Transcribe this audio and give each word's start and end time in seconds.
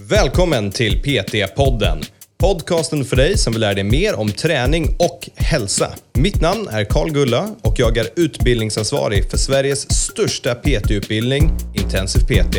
Välkommen 0.00 0.70
till 0.70 1.02
PT-podden. 1.02 1.98
Podcasten 2.38 3.04
för 3.04 3.16
dig 3.16 3.38
som 3.38 3.52
vill 3.52 3.60
lära 3.60 3.74
dig 3.74 3.84
mer 3.84 4.20
om 4.20 4.28
träning 4.28 4.84
och 4.98 5.28
hälsa. 5.36 5.86
Mitt 6.18 6.40
namn 6.40 6.68
är 6.70 6.84
Karl 6.84 7.10
Gulla 7.10 7.42
och 7.64 7.74
jag 7.76 7.96
är 7.96 8.06
utbildningsansvarig 8.16 9.30
för 9.30 9.36
Sveriges 9.36 9.90
största 9.90 10.54
PT-utbildning, 10.54 11.50
Intensiv 11.74 12.20
PT. 12.20 12.56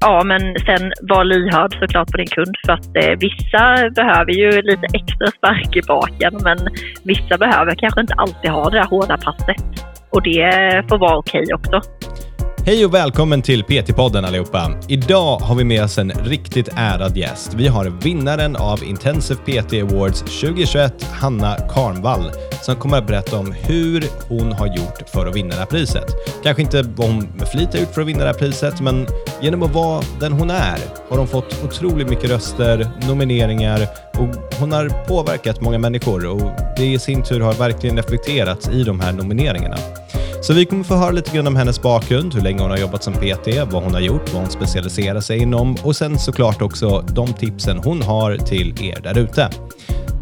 Ja, 0.00 0.22
men 0.24 0.40
sen 0.40 0.92
var 1.02 1.24
lyhörd 1.24 1.78
såklart 1.78 2.10
på 2.10 2.16
din 2.16 2.26
kund 2.26 2.54
för 2.66 2.72
att 2.72 2.96
eh, 2.96 3.18
vissa 3.18 3.90
behöver 3.90 4.32
ju 4.32 4.62
lite 4.62 4.86
extra 4.92 5.26
spark 5.26 5.76
i 5.76 5.82
baken 5.82 6.38
men 6.42 6.58
vissa 7.02 7.38
behöver 7.38 7.74
kanske 7.74 8.00
inte 8.00 8.14
alltid 8.14 8.50
ha 8.50 8.70
det 8.70 8.78
där 8.78 8.86
hårda 8.86 9.16
passet 9.16 9.64
och 10.10 10.22
det 10.22 10.84
får 10.88 10.98
vara 10.98 11.16
okej 11.16 11.54
också. 11.54 11.80
Hej 12.64 12.84
och 12.84 12.94
välkommen 12.94 13.42
till 13.42 13.62
PT-podden 13.62 14.26
allihopa. 14.26 14.72
Idag 14.88 15.38
har 15.38 15.54
vi 15.54 15.64
med 15.64 15.84
oss 15.84 15.98
en 15.98 16.10
riktigt 16.10 16.68
ärad 16.76 17.16
gäst. 17.16 17.54
Vi 17.54 17.68
har 17.68 17.84
vinnaren 17.84 18.56
av 18.56 18.84
Intensive 18.84 19.40
PT 19.40 19.72
Awards 19.72 20.20
2021, 20.20 21.02
Hanna 21.02 21.56
Karnvall, 21.56 22.30
som 22.62 22.76
kommer 22.76 22.98
att 22.98 23.06
berätta 23.06 23.38
om 23.38 23.52
hur 23.52 24.04
hon 24.28 24.52
har 24.52 24.66
gjort 24.66 25.08
för 25.08 25.26
att 25.26 25.36
vinna 25.36 25.48
det 25.48 25.60
här 25.60 25.66
priset. 25.66 26.04
Kanske 26.42 26.62
inte 26.62 26.82
vad 26.82 27.06
hon 27.06 27.28
med 27.38 27.48
flit 27.48 27.72
har 27.72 27.80
gjort 27.80 27.94
för 27.94 28.00
att 28.00 28.08
vinna 28.08 28.20
det 28.20 28.30
här 28.30 28.38
priset, 28.38 28.80
men 28.80 29.06
genom 29.42 29.62
att 29.62 29.74
vara 29.74 30.02
den 30.20 30.32
hon 30.32 30.50
är 30.50 30.78
har 31.08 31.18
hon 31.18 31.28
fått 31.28 31.64
otroligt 31.64 32.08
mycket 32.08 32.30
röster, 32.30 32.90
nomineringar 33.08 33.86
och 34.14 34.58
hon 34.58 34.72
har 34.72 35.06
påverkat 35.06 35.60
många 35.60 35.78
människor 35.78 36.26
och 36.26 36.50
det 36.76 36.86
i 36.86 36.98
sin 36.98 37.22
tur 37.22 37.40
har 37.40 37.54
verkligen 37.54 37.96
reflekterats 37.96 38.68
i 38.68 38.84
de 38.84 39.00
här 39.00 39.12
nomineringarna. 39.12 39.76
Så 40.42 40.52
vi 40.54 40.64
kommer 40.64 40.84
få 40.84 40.94
höra 40.94 41.10
lite 41.10 41.36
grann 41.36 41.46
om 41.46 41.56
hennes 41.56 41.82
bakgrund, 41.82 42.34
hur 42.34 42.40
länge 42.40 42.62
hon 42.62 42.70
har 42.70 42.78
jobbat 42.78 43.02
som 43.02 43.14
PT, 43.14 43.72
vad 43.72 43.82
hon 43.82 43.94
har 43.94 44.00
gjort, 44.00 44.32
vad 44.32 44.42
hon 44.42 44.50
specialiserar 44.50 45.20
sig 45.20 45.38
inom 45.38 45.76
och 45.84 45.96
sen 45.96 46.18
såklart 46.18 46.62
också 46.62 47.00
de 47.00 47.32
tipsen 47.32 47.78
hon 47.78 48.02
har 48.02 48.36
till 48.36 48.84
er 48.84 49.00
där 49.02 49.18
ute. 49.18 49.50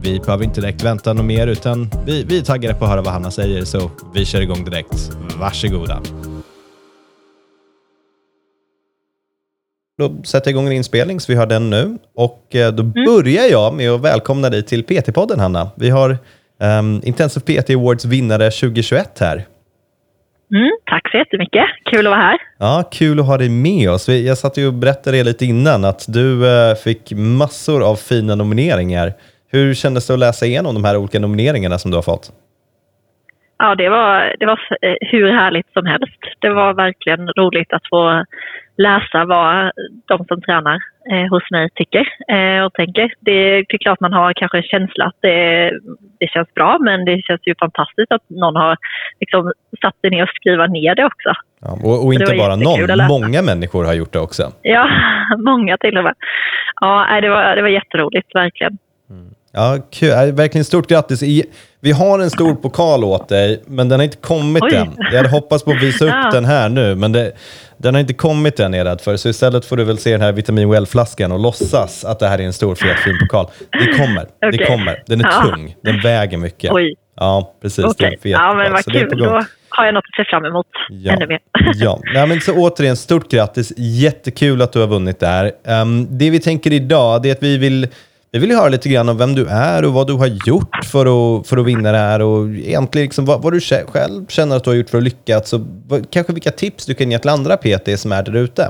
Vi 0.03 0.21
behöver 0.21 0.45
inte 0.45 0.61
direkt 0.61 0.83
vänta 0.83 1.13
något 1.13 1.25
mer 1.25 1.47
utan 1.47 1.91
vi, 2.07 2.25
vi 2.25 2.39
är 2.39 2.43
taggade 2.43 2.75
på 2.75 2.85
att 2.85 2.91
höra 2.91 3.03
vad 3.03 3.13
Hanna 3.13 3.31
säger 3.31 3.65
så 3.65 3.91
vi 4.15 4.25
kör 4.25 4.41
igång 4.41 4.65
direkt. 4.65 5.11
Varsågoda. 5.41 6.03
Då 9.99 10.23
sätter 10.25 10.51
jag 10.51 10.53
igång 10.53 10.67
en 10.67 10.73
inspelning 10.73 11.21
så 11.21 11.33
vi 11.33 11.39
har 11.39 11.47
den 11.47 11.71
nu 11.71 11.99
och 12.15 12.55
eh, 12.55 12.73
då 12.73 12.83
börjar 12.83 13.45
jag 13.45 13.75
med 13.75 13.91
att 13.91 14.01
välkomna 14.01 14.51
dig 14.51 14.63
till 14.63 14.85
PT-podden 14.85 15.39
Hanna. 15.41 15.71
Vi 15.77 15.91
har 15.91 16.19
um, 16.61 17.01
Intensive 17.05 17.63
PT 17.63 17.71
Awards 17.71 18.05
vinnare 18.05 18.51
2021 18.51 19.19
här. 19.19 19.47
Mm, 20.55 20.71
tack 20.85 21.11
så 21.11 21.17
jättemycket. 21.17 21.65
Kul 21.85 22.07
att 22.07 22.11
vara 22.11 22.21
här. 22.21 22.39
Ja, 22.59 22.91
kul 22.93 23.21
att 23.21 23.27
ha 23.27 23.39
dig 23.39 23.49
med 23.49 23.91
oss. 23.91 24.09
Jag 24.09 24.39
satt 24.39 24.59
ju 24.59 24.67
och 24.67 24.75
berättade 24.75 25.17
det 25.17 25.25
lite 25.25 25.45
innan 25.45 25.85
att 25.85 26.05
du 26.09 26.47
eh, 26.47 26.75
fick 26.75 27.13
massor 27.13 27.91
av 27.91 27.97
fina 27.97 28.35
nomineringar. 28.35 29.13
Hur 29.51 29.75
kändes 29.75 30.07
det 30.07 30.13
att 30.13 30.19
läsa 30.19 30.47
igenom 30.47 30.75
de 30.75 30.85
här 30.85 30.97
olika 30.97 31.19
nomineringarna 31.19 31.79
som 31.79 31.91
du 31.91 31.97
har 31.97 32.03
fått? 32.03 32.33
Ja, 33.59 33.75
det 33.75 33.89
var, 33.89 34.35
det 34.41 34.47
var 34.47 34.61
eh, 34.83 34.97
hur 35.01 35.33
härligt 35.33 35.73
som 35.73 35.87
helst. 35.87 36.21
Det 36.39 36.51
var 36.51 36.75
verkligen 36.75 37.29
roligt 37.29 37.73
att 37.73 37.89
få 37.91 38.25
läsa 38.79 39.25
vad 39.25 39.73
de 40.09 40.25
som 40.25 40.41
tränar 40.43 40.79
eh, 41.11 41.31
hos 41.31 41.51
mig 41.51 41.69
tycker 41.75 42.05
eh, 42.29 42.65
och 42.65 42.73
tänker. 42.73 43.13
Det 43.21 43.33
är 43.33 43.79
klart 43.79 44.01
man 44.01 44.13
har 44.13 44.33
kanske 44.33 44.59
en 44.59 44.63
känsla 44.63 45.05
att 45.05 45.19
det, 45.21 45.71
det 46.21 46.29
känns 46.29 46.55
bra 46.55 46.79
men 46.81 47.05
det 47.05 47.23
känns 47.25 47.41
ju 47.47 47.55
fantastiskt 47.61 48.13
att 48.13 48.31
någon 48.31 48.57
har 48.57 48.77
liksom 49.21 49.53
satt 49.83 50.01
sig 50.01 50.11
ner 50.11 50.23
och 50.23 50.29
skriva 50.29 50.67
ner 50.67 50.95
det 50.95 51.05
också. 51.05 51.33
Ja, 51.61 51.79
och, 51.85 52.05
och 52.05 52.11
Det 52.13 52.15
inte 52.15 52.37
bara 52.37 52.57
någon, 52.57 53.07
många 53.09 53.43
människor 53.43 53.85
har 53.85 53.95
gjort 53.95 54.13
det 54.13 54.21
också. 54.21 54.53
Ja, 54.63 54.89
många 55.39 55.77
till 55.77 55.99
och 55.99 56.05
med. 56.05 56.15
Ja, 56.81 57.21
det 57.21 57.29
var, 57.29 57.57
det 57.57 57.63
var 57.63 57.69
jätteroligt, 57.69 58.35
verkligen. 58.35 58.79
Ja, 59.59 59.79
kul. 59.91 60.33
Verkligen 60.33 60.65
stort 60.65 60.89
grattis. 60.89 61.23
Vi 61.81 61.93
har 61.93 62.19
en 62.19 62.31
stor 62.31 62.55
pokal 62.55 63.05
åt 63.05 63.29
dig, 63.29 63.63
men 63.67 63.89
den 63.89 63.99
har 64.01 64.05
inte 64.05 64.17
kommit 64.17 64.63
Oj. 64.63 64.75
än. 64.75 64.95
Jag 64.99 65.17
hade 65.17 65.29
hoppats 65.29 65.65
på 65.65 65.71
att 65.71 65.83
visa 65.83 66.05
upp 66.05 66.11
Ja. 66.25 66.31
den 66.33 66.45
här 66.45 66.69
nu, 66.69 66.95
men 66.95 67.13
det, 67.13 67.33
den 67.77 67.95
har 67.95 68.01
inte 68.01 68.15
kommit 68.15 68.61
än, 68.61 68.75
är 68.75 68.85
jag 68.85 69.01
för. 69.01 69.17
Så 69.17 69.29
istället 69.29 69.65
får 69.65 69.77
du 69.77 69.85
väl 69.85 69.99
se 69.99 70.11
den 70.13 70.21
här 70.21 70.33
vitamin 70.33 70.69
well-flaskan 70.73 71.33
och 71.33 71.39
låtsas 71.39 72.05
att 72.05 72.19
det 72.19 72.29
här 72.29 72.39
är 72.39 72.43
en 72.43 72.53
stor, 72.53 72.75
fet, 72.75 72.97
fin 72.99 73.19
pokal. 73.21 73.47
Det 73.73 73.93
kommer. 73.99 74.27
Det 74.41 74.49
Okej. 74.49 74.67
kommer. 74.67 75.03
Den 75.07 75.21
är 75.21 75.25
Ja. 75.25 75.43
tung. 75.51 75.75
Den 75.83 76.01
väger 76.01 76.37
mycket. 76.37 76.73
Oj. 76.73 76.95
Ja, 77.17 77.55
precis. 77.63 77.97
Det 77.97 78.05
är 78.05 78.13
en 78.13 78.19
fet 78.19 78.31
Ja, 78.33 78.55
men 78.55 78.73
vad 78.73 78.85
det 78.87 78.93
kul. 78.93 79.19
Då 79.19 79.43
har 79.69 79.85
jag 79.85 79.95
något 79.95 80.05
att 80.19 80.25
se 80.27 80.31
fram 80.31 80.45
emot 80.45 80.67
Ja. 80.91 81.13
ännu 81.13 81.27
mer. 81.27 81.39
Ja, 81.75 82.01
Nej, 82.15 82.27
men 82.27 82.41
så 82.41 82.53
återigen, 82.55 82.97
stort 82.97 83.31
grattis. 83.31 83.73
Jättekul 83.77 84.63
att 84.63 84.73
du 84.73 84.81
har 84.81 84.87
vunnit 84.87 85.21
där. 85.21 85.53
Um, 85.65 86.19
det 86.19 86.31
vi 86.31 86.41
tänker 86.41 86.73
idag 86.73 87.23
det 87.23 87.29
är 87.29 87.33
att 87.33 87.43
vi 87.43 87.59
vill, 87.59 87.89
vi 88.33 88.39
vill 88.39 88.51
höra 88.51 88.69
lite 88.69 88.89
grann 88.89 89.09
om 89.09 89.19
vem 89.19 89.35
du 89.35 89.47
är 89.47 89.85
och 89.85 89.93
vad 89.93 90.07
du 90.07 90.13
har 90.13 90.27
gjort 90.47 90.85
för 90.85 91.01
att, 91.41 91.47
för 91.47 91.57
att 91.57 91.67
vinna 91.67 91.93
det 91.93 91.99
här 91.99 92.23
och 92.23 92.49
egentligen 92.49 93.05
liksom 93.05 93.25
vad, 93.25 93.43
vad 93.43 93.53
du 93.53 93.61
själv 93.61 94.27
känner 94.29 94.57
att 94.57 94.65
du 94.65 94.71
har 94.71 94.75
gjort 94.77 94.91
för 94.91 94.99
att 94.99 95.05
lyckas 95.05 95.53
och 95.53 95.61
vad, 95.89 96.11
kanske 96.11 96.33
vilka 96.33 96.51
tips 96.51 96.87
du 96.87 96.95
kan 96.95 97.11
ge 97.11 97.19
till 97.19 97.31
andra 97.31 97.57
PT 97.57 97.99
som 97.99 98.13
är 98.13 98.23
där 98.23 98.37
ute. 98.37 98.69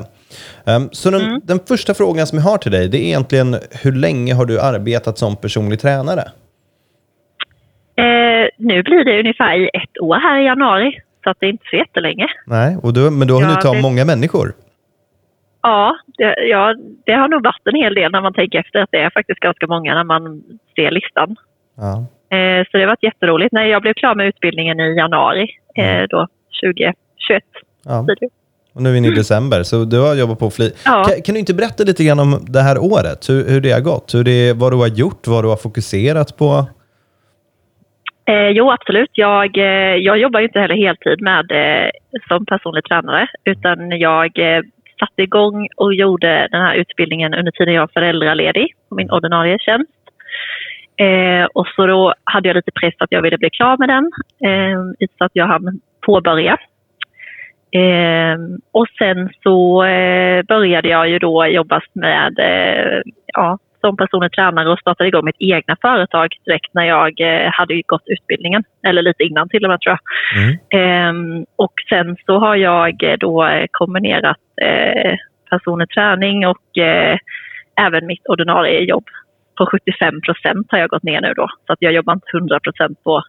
Um, 0.64 0.88
så 0.92 1.10
den, 1.10 1.20
Mm. 1.22 1.40
den 1.44 1.58
första 1.68 1.94
frågan 1.94 2.26
som 2.26 2.38
jag 2.38 2.44
har 2.44 2.58
till 2.58 2.72
dig 2.72 2.88
det 2.88 2.98
är 2.98 3.02
egentligen 3.06 3.56
hur 3.82 3.92
länge 3.92 4.34
har 4.34 4.44
du 4.46 4.60
arbetat 4.60 5.18
som 5.18 5.36
personlig 5.36 5.80
tränare? 5.80 6.20
Eh, 7.96 8.48
nu 8.58 8.82
blir 8.82 9.04
det 9.04 9.20
ungefär 9.20 9.58
i 9.64 9.64
ett 9.74 10.00
år 10.02 10.16
här 10.16 10.40
i 10.42 10.44
januari, 10.44 11.00
så 11.24 11.30
att 11.30 11.36
det 11.40 11.46
är 11.46 11.50
inte 11.50 11.64
så 11.70 11.76
jättelänge. 11.76 12.26
Nej, 12.46 12.76
och 12.82 12.92
du, 12.92 13.10
men 13.10 13.28
du 13.28 13.34
har 13.34 13.40
Ja, 13.40 13.46
hunnit 13.46 13.60
ta 13.62 13.72
det- 13.74 13.82
många 13.82 14.04
människor. 14.04 14.52
Ja 15.62 15.96
det, 16.18 16.34
ja, 16.46 16.74
det 17.06 17.12
har 17.12 17.28
nog 17.28 17.44
varit 17.44 17.66
en 17.66 17.74
hel 17.74 17.94
del 17.94 18.12
när 18.12 18.20
man 18.20 18.34
tänker 18.34 18.58
efter 18.58 18.78
att 18.78 18.88
det 18.92 18.98
är 18.98 19.10
faktiskt 19.10 19.40
ganska 19.40 19.66
många 19.66 19.94
när 19.94 20.04
man 20.04 20.42
ser 20.76 20.90
listan. 20.90 21.36
Ja. 21.76 22.06
Eh, 22.36 22.64
så 22.64 22.76
det 22.76 22.80
har 22.80 22.86
varit 22.86 23.02
jätteroligt. 23.02 23.52
När 23.52 23.64
jag 23.64 23.82
blev 23.82 23.94
klar 23.94 24.14
med 24.14 24.26
utbildningen 24.26 24.80
i 24.80 24.96
januari, 24.96 25.48
eh, 25.74 26.02
då 26.10 26.26
2021, 26.62 27.44
Ja. 27.84 28.06
Och 28.72 28.82
nu 28.82 28.88
är 28.88 28.92
vi 28.92 28.98
inne 28.98 29.08
i 29.08 29.10
december, 29.10 29.62
så 29.62 29.84
du 29.84 30.00
har 30.00 30.14
jobbat 30.14 30.38
på 30.38 30.50
flit. 30.50 30.82
Ja. 30.84 31.04
Kan, 31.04 31.22
kan 31.22 31.32
du 31.32 31.38
inte 31.38 31.54
berätta 31.54 31.84
lite 31.84 32.04
grann 32.04 32.20
om 32.20 32.44
det 32.48 32.60
här 32.60 32.78
året? 32.78 33.30
Hur, 33.30 33.48
hur 33.48 33.60
det 33.60 33.70
har 33.70 33.80
gått? 33.80 34.14
Hur 34.14 34.24
det, 34.24 34.52
vad 34.52 34.72
du 34.72 34.76
har 34.76 34.86
gjort? 34.86 35.26
Vad 35.26 35.44
du 35.44 35.48
har 35.48 35.56
fokuserat 35.56 36.36
på? 36.36 36.66
Eh, 38.28 38.48
jo, 38.48 38.70
absolut. 38.70 39.10
Jag, 39.12 39.56
eh, 39.56 39.96
jag 39.96 40.18
jobbar 40.18 40.40
ju 40.40 40.46
inte 40.46 40.60
heller 40.60 40.74
heltid 40.74 41.20
med 41.20 41.46
eh, 41.50 41.90
som 42.28 42.46
personlig 42.46 42.84
tränare 42.84 43.28
utan 43.44 43.90
jag 43.90 44.38
eh, 44.38 44.62
satte 44.98 45.22
igång 45.22 45.68
och 45.76 45.94
gjorde 45.94 46.48
den 46.50 46.60
här 46.60 46.74
utbildningen 46.74 47.34
under 47.34 47.52
tiden 47.52 47.74
jag 47.74 47.82
var 47.82 47.90
föräldraledig 47.94 48.74
på 48.88 48.94
min 48.94 49.10
ordinarie 49.10 49.58
tjänst. 49.58 49.92
Eh, 50.96 51.44
och 51.44 51.66
så 51.66 51.86
då 51.86 52.14
hade 52.24 52.48
jag 52.48 52.54
lite 52.54 52.72
press 52.80 52.94
att 52.98 53.12
jag 53.12 53.22
ville 53.22 53.38
bli 53.38 53.50
klar 53.50 53.76
med 53.76 53.88
den 53.88 54.10
eh, 54.50 55.06
så 55.18 55.24
att 55.24 55.32
jag 55.34 55.46
hann 55.46 55.80
påbörja. 56.00 56.56
Eh, 57.70 58.38
och 58.72 58.86
sen 58.98 59.30
så 59.42 59.84
eh, 59.84 60.42
började 60.42 60.88
jag 60.88 61.08
ju 61.08 61.18
då 61.18 61.46
jobba 61.46 61.80
med 61.92 62.38
eh, 62.38 63.02
ja, 63.26 63.58
som 63.80 63.96
personlig 63.96 64.32
tränare 64.32 64.68
och 64.72 64.78
startade 64.78 65.08
igång 65.08 65.24
mitt 65.24 65.36
egna 65.38 65.76
företag 65.80 66.28
direkt 66.44 66.74
när 66.74 66.84
jag 66.84 67.20
eh, 67.20 67.50
hade 67.52 67.82
gått 67.86 68.02
utbildningen. 68.06 68.64
Eller 68.86 69.02
lite 69.02 69.22
innan 69.22 69.48
till 69.48 69.64
och 69.64 69.70
med 69.70 69.80
tror 69.80 69.96
jag. 69.96 70.02
Mm. 70.42 70.58
Ehm, 70.70 71.46
och 71.56 71.72
sen 71.88 72.16
så 72.26 72.38
har 72.38 72.56
jag 72.56 73.02
eh, 73.02 73.16
då 73.18 73.46
eh, 73.46 73.66
kombinerat 73.70 74.36
eh, 74.62 75.16
personlig 75.50 75.88
träning 75.90 76.46
och 76.46 76.78
eh, 76.78 77.18
även 77.86 78.06
mitt 78.06 78.26
ordinarie 78.26 78.80
jobb. 78.80 79.04
På 79.58 79.66
75 79.66 80.20
procent 80.20 80.66
har 80.70 80.78
jag 80.78 80.90
gått 80.90 81.02
ner 81.02 81.20
nu 81.20 81.32
då. 81.36 81.48
Så 81.66 81.72
att 81.72 81.78
jag 81.80 81.92
jobbar 81.92 82.12
inte 82.12 82.26
100 82.34 82.60
procent 82.60 83.04
på 83.04 83.22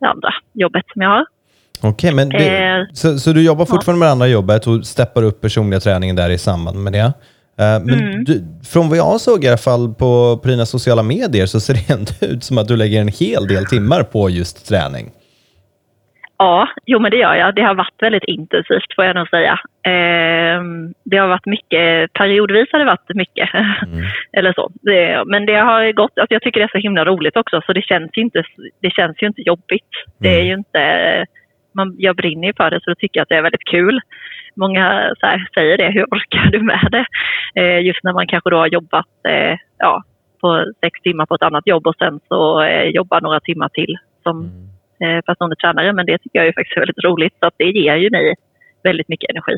det 0.00 0.06
andra 0.06 0.34
jobbet 0.52 0.84
som 0.92 1.02
jag 1.02 1.08
har. 1.08 1.26
Okej, 1.82 2.14
men 2.14 2.28
det, 2.28 2.58
Eh, 2.58 2.84
så, 2.92 3.18
så 3.18 3.32
du 3.32 3.44
jobbar 3.44 3.64
fortfarande 3.64 3.98
med 3.98 4.08
det 4.08 4.12
andra 4.12 4.26
jobbet 4.26 4.66
och 4.66 4.86
steppar 4.86 5.22
upp 5.22 5.40
personliga 5.40 5.80
träningen 5.80 6.16
där 6.16 6.30
i 6.30 6.38
samband 6.38 6.78
med 6.78 6.92
det? 6.92 7.12
Eh, 7.60 7.84
men 7.86 8.00
Mm. 8.00 8.24
du, 8.24 8.44
från 8.72 8.88
vad 8.88 8.98
jag 8.98 9.20
såg 9.20 9.44
i 9.44 9.48
alla 9.48 9.56
fall 9.56 9.94
på, 9.94 10.38
på 10.42 10.48
dina 10.48 10.66
sociala 10.66 11.02
medier 11.02 11.46
så 11.46 11.60
ser 11.60 11.74
det 11.74 11.90
ändå 11.94 12.34
ut 12.34 12.44
som 12.44 12.58
att 12.58 12.68
du 12.68 12.76
lägger 12.76 13.00
en 13.00 13.08
hel 13.20 13.46
del 13.46 13.66
timmar 13.66 14.02
på 14.02 14.30
just 14.30 14.68
träning. 14.68 15.10
Ja, 16.38 16.68
jo 16.86 16.98
men 16.98 17.10
det 17.10 17.16
gör 17.16 17.34
jag. 17.34 17.54
Det 17.54 17.62
har 17.62 17.74
varit 17.74 18.02
väldigt 18.02 18.24
intensivt 18.24 18.94
får 18.96 19.04
jag 19.04 19.16
nog 19.16 19.28
säga. 19.28 19.58
Ehm, 19.86 20.94
det 21.04 21.16
har 21.16 21.28
varit 21.28 21.46
mycket, 21.46 22.12
periodvis 22.12 22.68
har 22.72 22.78
det 22.78 22.84
varit 22.84 23.14
mycket. 23.14 23.48
Eller 24.32 24.52
så. 24.52 24.70
Det, 24.82 25.22
men 25.26 25.46
det 25.46 25.56
har 25.56 25.92
gått, 25.92 26.18
alltså 26.18 26.34
jag 26.34 26.42
tycker 26.42 26.60
det 26.60 26.66
är 26.66 26.78
så 26.78 26.86
himla 26.86 27.04
roligt 27.04 27.36
också 27.36 27.60
så 27.66 27.72
det 27.72 27.82
känns 27.82 28.10
ju 28.14 28.22
inte, 28.22 28.42
det 28.82 28.90
känns 28.90 29.22
ju 29.22 29.26
inte 29.26 29.42
jobbigt. 29.42 29.90
Det 30.18 30.40
är 30.40 30.44
ju 30.44 30.54
inte, 30.54 30.80
man, 31.74 31.94
jag 31.98 32.16
brinner 32.16 32.46
ju 32.46 32.54
för 32.56 32.70
det 32.70 32.80
så 32.84 32.90
då 32.90 32.94
tycker 32.94 33.18
jag 33.18 33.22
att 33.22 33.28
det 33.28 33.36
är 33.36 33.42
väldigt 33.42 33.64
kul. 33.70 34.00
Många 34.54 35.14
så 35.20 35.26
här, 35.26 35.48
säger 35.54 35.76
det, 35.78 35.90
hur 35.90 36.04
orkar 36.04 36.50
du 36.50 36.62
med 36.62 36.88
det? 36.90 37.06
Eh, 37.60 37.80
just 37.86 38.04
när 38.04 38.12
man 38.12 38.26
kanske 38.26 38.50
då 38.50 38.56
har 38.56 38.66
jobbat 38.66 39.06
eh, 39.28 39.56
ja, 39.78 40.02
på 40.40 40.72
sex 40.80 41.00
timmar 41.00 41.26
på 41.26 41.34
ett 41.34 41.42
annat 41.42 41.66
jobb 41.66 41.86
och 41.86 41.96
sen 41.98 42.20
så 42.28 42.62
eh, 42.62 42.88
jobbar 42.88 43.20
några 43.20 43.40
timmar 43.40 43.68
till 43.68 43.96
som 44.22 44.44
eh, 45.00 45.20
personlig 45.20 45.58
tränare. 45.58 45.92
Men 45.92 46.06
det 46.06 46.18
tycker 46.18 46.38
jag 46.38 46.48
är 46.48 46.52
faktiskt 46.52 46.76
väldigt 46.76 47.04
roligt 47.04 47.34
så 47.40 47.46
att 47.46 47.54
det 47.56 47.64
ger 47.64 47.96
ju 47.96 48.10
mig 48.10 48.34
väldigt 48.82 49.08
mycket 49.08 49.30
energi. 49.30 49.56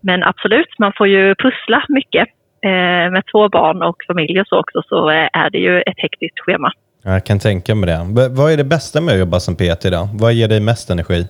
Men 0.00 0.22
absolut, 0.22 0.78
man 0.78 0.92
får 0.96 1.08
ju 1.08 1.34
pussla 1.34 1.84
mycket. 1.88 2.28
Eh, 2.64 3.10
med 3.14 3.22
två 3.32 3.48
barn 3.48 3.82
och 3.82 3.96
familj 4.06 4.40
och 4.40 4.46
så 4.46 4.58
också 4.60 4.82
så 4.88 5.10
eh, 5.10 5.28
är 5.32 5.50
det 5.50 5.58
ju 5.58 5.80
ett 5.80 5.98
hektiskt 5.98 6.38
schema. 6.40 6.72
Jag 7.02 7.26
kan 7.26 7.38
tänka 7.38 7.74
mig 7.74 7.86
det. 7.90 8.28
Vad 8.30 8.52
är 8.52 8.56
det 8.56 8.64
bästa 8.64 9.00
med 9.00 9.14
att 9.14 9.20
jobba 9.20 9.40
som 9.40 9.56
PT 9.56 9.82
då? 9.82 10.08
Vad 10.20 10.32
ger 10.32 10.48
dig 10.48 10.60
mest 10.60 10.90
energi? 10.90 11.28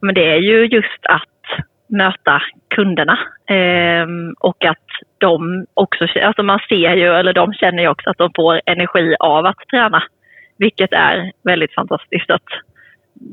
Men 0.00 0.14
det 0.14 0.32
är 0.32 0.36
ju 0.36 0.66
just 0.66 1.06
att 1.08 1.66
möta 1.88 2.42
kunderna 2.74 3.18
eh, 3.46 4.06
och 4.40 4.64
att 4.64 4.86
de 5.18 5.66
också, 5.74 6.06
alltså 6.22 6.42
man 6.42 6.60
ser 6.68 6.96
ju, 6.96 7.06
eller 7.06 7.32
de 7.32 7.52
känner 7.52 7.82
ju 7.82 7.88
också 7.88 8.10
att 8.10 8.18
de 8.18 8.30
får 8.36 8.60
energi 8.66 9.14
av 9.20 9.46
att 9.46 9.58
träna. 9.70 10.02
Vilket 10.58 10.92
är 10.92 11.32
väldigt 11.44 11.74
fantastiskt 11.74 12.30
att 12.30 12.48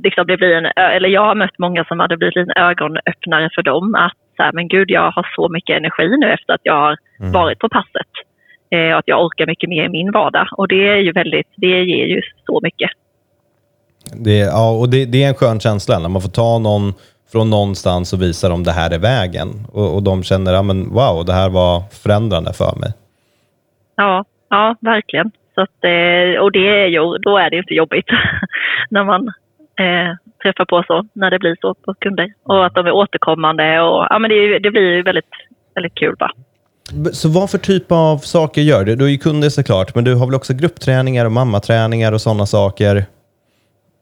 liksom 0.03 0.27
det 0.27 0.37
blir 0.37 0.55
en, 0.55 0.65
eller 0.75 1.09
jag 1.09 1.25
har 1.25 1.35
mött 1.35 1.59
många 1.59 1.85
som 1.85 1.99
hade 1.99 2.17
blivit 2.17 2.37
en 2.37 2.63
ögonöppnare 2.63 3.49
för 3.55 3.61
dem 3.61 3.95
att 3.95 4.17
så 4.37 4.43
här, 4.43 4.51
men 4.51 4.67
gud 4.67 4.91
jag 4.91 5.11
har 5.11 5.27
så 5.35 5.49
mycket 5.49 5.77
energi 5.77 6.17
nu 6.17 6.31
efter 6.31 6.53
att 6.53 6.61
jag 6.63 6.73
har 6.73 6.97
mm. 7.19 7.31
varit 7.31 7.59
på 7.59 7.69
passet. 7.69 8.11
Eh, 8.71 8.91
och 8.91 8.99
att 8.99 9.07
jag 9.07 9.25
orkar 9.25 9.45
mycket 9.45 9.69
mer 9.69 9.83
i 9.85 9.89
min 9.89 10.11
vardag 10.11 10.47
och 10.51 10.67
det 10.67 10.87
är 10.87 10.97
ju 10.97 11.11
väldigt, 11.11 11.47
det 11.55 11.83
ger 11.83 12.05
ju 12.05 12.21
så 12.45 12.59
mycket. 12.63 12.91
Det, 14.13 14.37
ja, 14.37 14.71
och 14.71 14.89
det, 14.89 15.05
det 15.05 15.23
är 15.23 15.27
en 15.27 15.33
skön 15.33 15.59
känsla 15.59 15.99
när 15.99 16.09
man 16.09 16.21
får 16.21 16.29
ta 16.29 16.59
någon 16.59 16.93
från 17.31 17.49
någonstans 17.49 18.13
och 18.13 18.21
visa 18.21 18.49
dem 18.49 18.63
det 18.63 18.71
här 18.71 18.91
är 18.91 18.99
vägen. 18.99 19.49
Och, 19.71 19.95
och 19.95 20.03
de 20.03 20.23
känner, 20.23 20.53
ja 20.53 20.61
men 20.61 20.89
wow, 20.89 21.25
det 21.25 21.33
här 21.33 21.49
var 21.49 21.81
förändrande 22.03 22.53
för 22.53 22.75
mig. 22.75 22.93
Ja, 23.95 24.25
ja 24.49 24.75
verkligen. 24.79 25.31
Så 25.55 25.61
att, 25.61 25.83
eh, 25.83 26.41
och 26.41 26.51
det 26.51 26.67
är 26.83 26.87
ju, 26.87 27.17
då 27.17 27.37
är 27.37 27.49
det 27.49 27.57
inte 27.57 27.73
jobbigt 27.73 28.07
när 28.89 29.03
man 29.03 29.27
eh, 29.79 30.15
träffar 30.43 30.65
på 30.65 30.83
så, 30.87 31.05
när 31.13 31.31
det 31.31 31.39
blir 31.39 31.55
så 31.61 31.73
på 31.73 31.93
kunder. 31.93 32.33
Och 32.43 32.65
att 32.65 32.73
de 32.73 32.85
är 32.85 32.91
återkommande 32.91 33.81
och 33.81 34.07
ja 34.09 34.19
men 34.19 34.29
det, 34.29 34.59
det 34.59 34.71
blir 34.71 35.03
väldigt, 35.03 35.25
väldigt 35.75 35.95
kul 35.95 36.15
bara. 36.19 36.31
Så 37.11 37.29
vad 37.29 37.49
för 37.49 37.57
typ 37.57 37.91
av 37.91 38.17
saker 38.17 38.61
gör 38.61 38.83
du? 38.83 38.95
Du 38.95 39.05
är 39.05 39.09
ju 39.09 39.17
kunder 39.17 39.49
såklart, 39.49 39.95
men 39.95 40.03
du 40.03 40.15
har 40.15 40.25
väl 40.25 40.35
också 40.35 40.53
gruppträningar 40.53 41.25
och 41.25 41.31
mammaträningar 41.31 42.11
och 42.11 42.21
sådana 42.21 42.45
saker? 42.45 43.05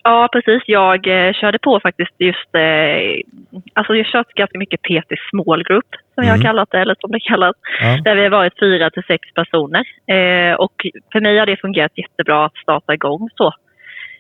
Ja, 0.07 0.30
precis. 0.31 0.63
Jag 0.66 1.07
eh, 1.07 1.34
körde 1.34 1.60
på 1.60 1.80
faktiskt 1.80 2.12
just... 2.18 2.56
Eh, 2.56 3.62
alltså 3.74 3.96
jag 3.96 4.06
kört 4.06 4.34
ganska 4.34 4.57
mycket 4.57 4.81
PT 4.81 5.12
Small 5.30 5.63
Group, 5.63 5.86
som 6.16 6.24
mm. 6.24 6.28
jag 6.28 6.38
har 6.38 6.44
kallat 6.44 6.72
det, 6.72 6.80
eller 6.80 6.96
som 7.00 7.12
det 7.12 7.19
kallas. 7.19 7.56
Ja. 7.81 8.02
Där 8.04 8.16
vi 8.16 8.24
har 8.24 8.30
varit 8.30 8.60
fyra 8.60 8.90
till 8.90 9.04
sex 9.07 9.34
personer. 9.34 9.84
Eh, 10.16 10.54
och 10.54 10.74
för 11.12 11.22
mig 11.22 11.38
har 11.38 11.46
det 11.46 11.62
fungerat 11.62 11.98
jättebra 11.98 12.46
att 12.46 12.57
starta 12.57 12.94
igång 12.94 13.30
så. 13.36 13.54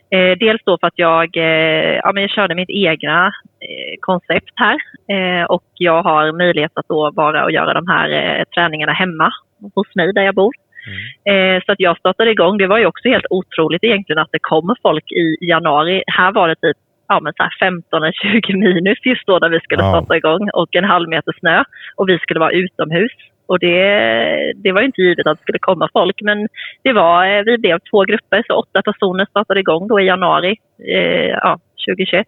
Eh, 0.09 0.37
dels 0.37 0.61
då 0.65 0.77
för 0.77 0.87
att 0.87 0.99
jag, 0.99 1.37
eh, 1.37 1.95
ja, 2.03 2.11
men 2.13 2.21
jag 2.21 2.31
körde 2.31 2.55
mitt 2.55 2.69
egna 2.69 3.27
eh, 3.59 3.95
koncept 3.99 4.53
här 4.55 4.77
eh, 5.15 5.45
och 5.45 5.65
jag 5.73 6.03
har 6.03 6.31
möjlighet 6.31 6.71
att 6.75 6.87
då 6.87 7.11
vara 7.11 7.43
och 7.43 7.51
göra 7.51 7.73
de 7.73 7.87
här 7.87 8.09
eh, 8.09 8.43
träningarna 8.55 8.93
hemma 8.93 9.31
hos 9.75 9.95
mig 9.95 10.13
där 10.13 10.23
jag 10.23 10.35
bor. 10.35 10.53
Mm. 10.87 11.61
så 11.65 11.71
att 11.71 11.79
jag 11.79 11.97
startade 11.97 12.31
igång. 12.31 12.57
Det 12.57 12.67
var 12.67 12.77
ju 12.77 12.85
också 12.85 13.09
helt 13.09 13.25
otroligt 13.29 13.83
egentligen 13.83 14.21
att 14.21 14.31
det 14.31 14.39
kommer 14.41 14.75
folk 14.81 15.11
i 15.11 15.37
januari. 15.41 16.03
Här 16.07 16.31
var 16.31 16.47
det 16.47 16.55
typ 16.55 16.77
ja, 17.07 17.19
men 17.19 17.33
så 17.33 17.49
15 17.59 18.03
eller 18.03 18.41
20 18.41 18.57
minus 18.57 19.05
just 19.05 19.27
då 19.27 19.39
när 19.41 19.49
vi 19.49 19.59
skulle 19.59 19.83
wow. 19.83 19.91
starta 19.91 20.17
igång 20.17 20.49
och 20.53 20.75
en 20.75 20.83
halv 20.83 21.09
meter 21.09 21.33
snö 21.39 21.63
och 21.95 22.09
vi 22.09 22.19
skulle 22.19 22.39
vara 22.39 22.51
utomhus. 22.51 23.11
Och 23.47 23.59
det, 23.59 24.53
det 24.55 24.71
var 24.71 24.81
inte 24.81 25.01
givet 25.01 25.27
att 25.27 25.37
det 25.37 25.41
skulle 25.41 25.59
komma 25.59 25.89
folk, 25.93 26.21
men 26.21 26.47
det 26.83 26.93
var, 26.93 27.25
eh, 27.25 27.43
vi 27.43 27.57
blev 27.57 27.79
två 27.91 28.03
grupper, 28.03 28.43
så 28.47 28.53
åtta 28.53 28.81
personer 28.81 29.25
startade 29.25 29.59
igång 29.59 29.87
då 29.87 29.99
i 29.99 30.05
januari 30.05 30.55
eh, 30.87 31.29
ja, 31.29 31.59
2021. 31.87 32.27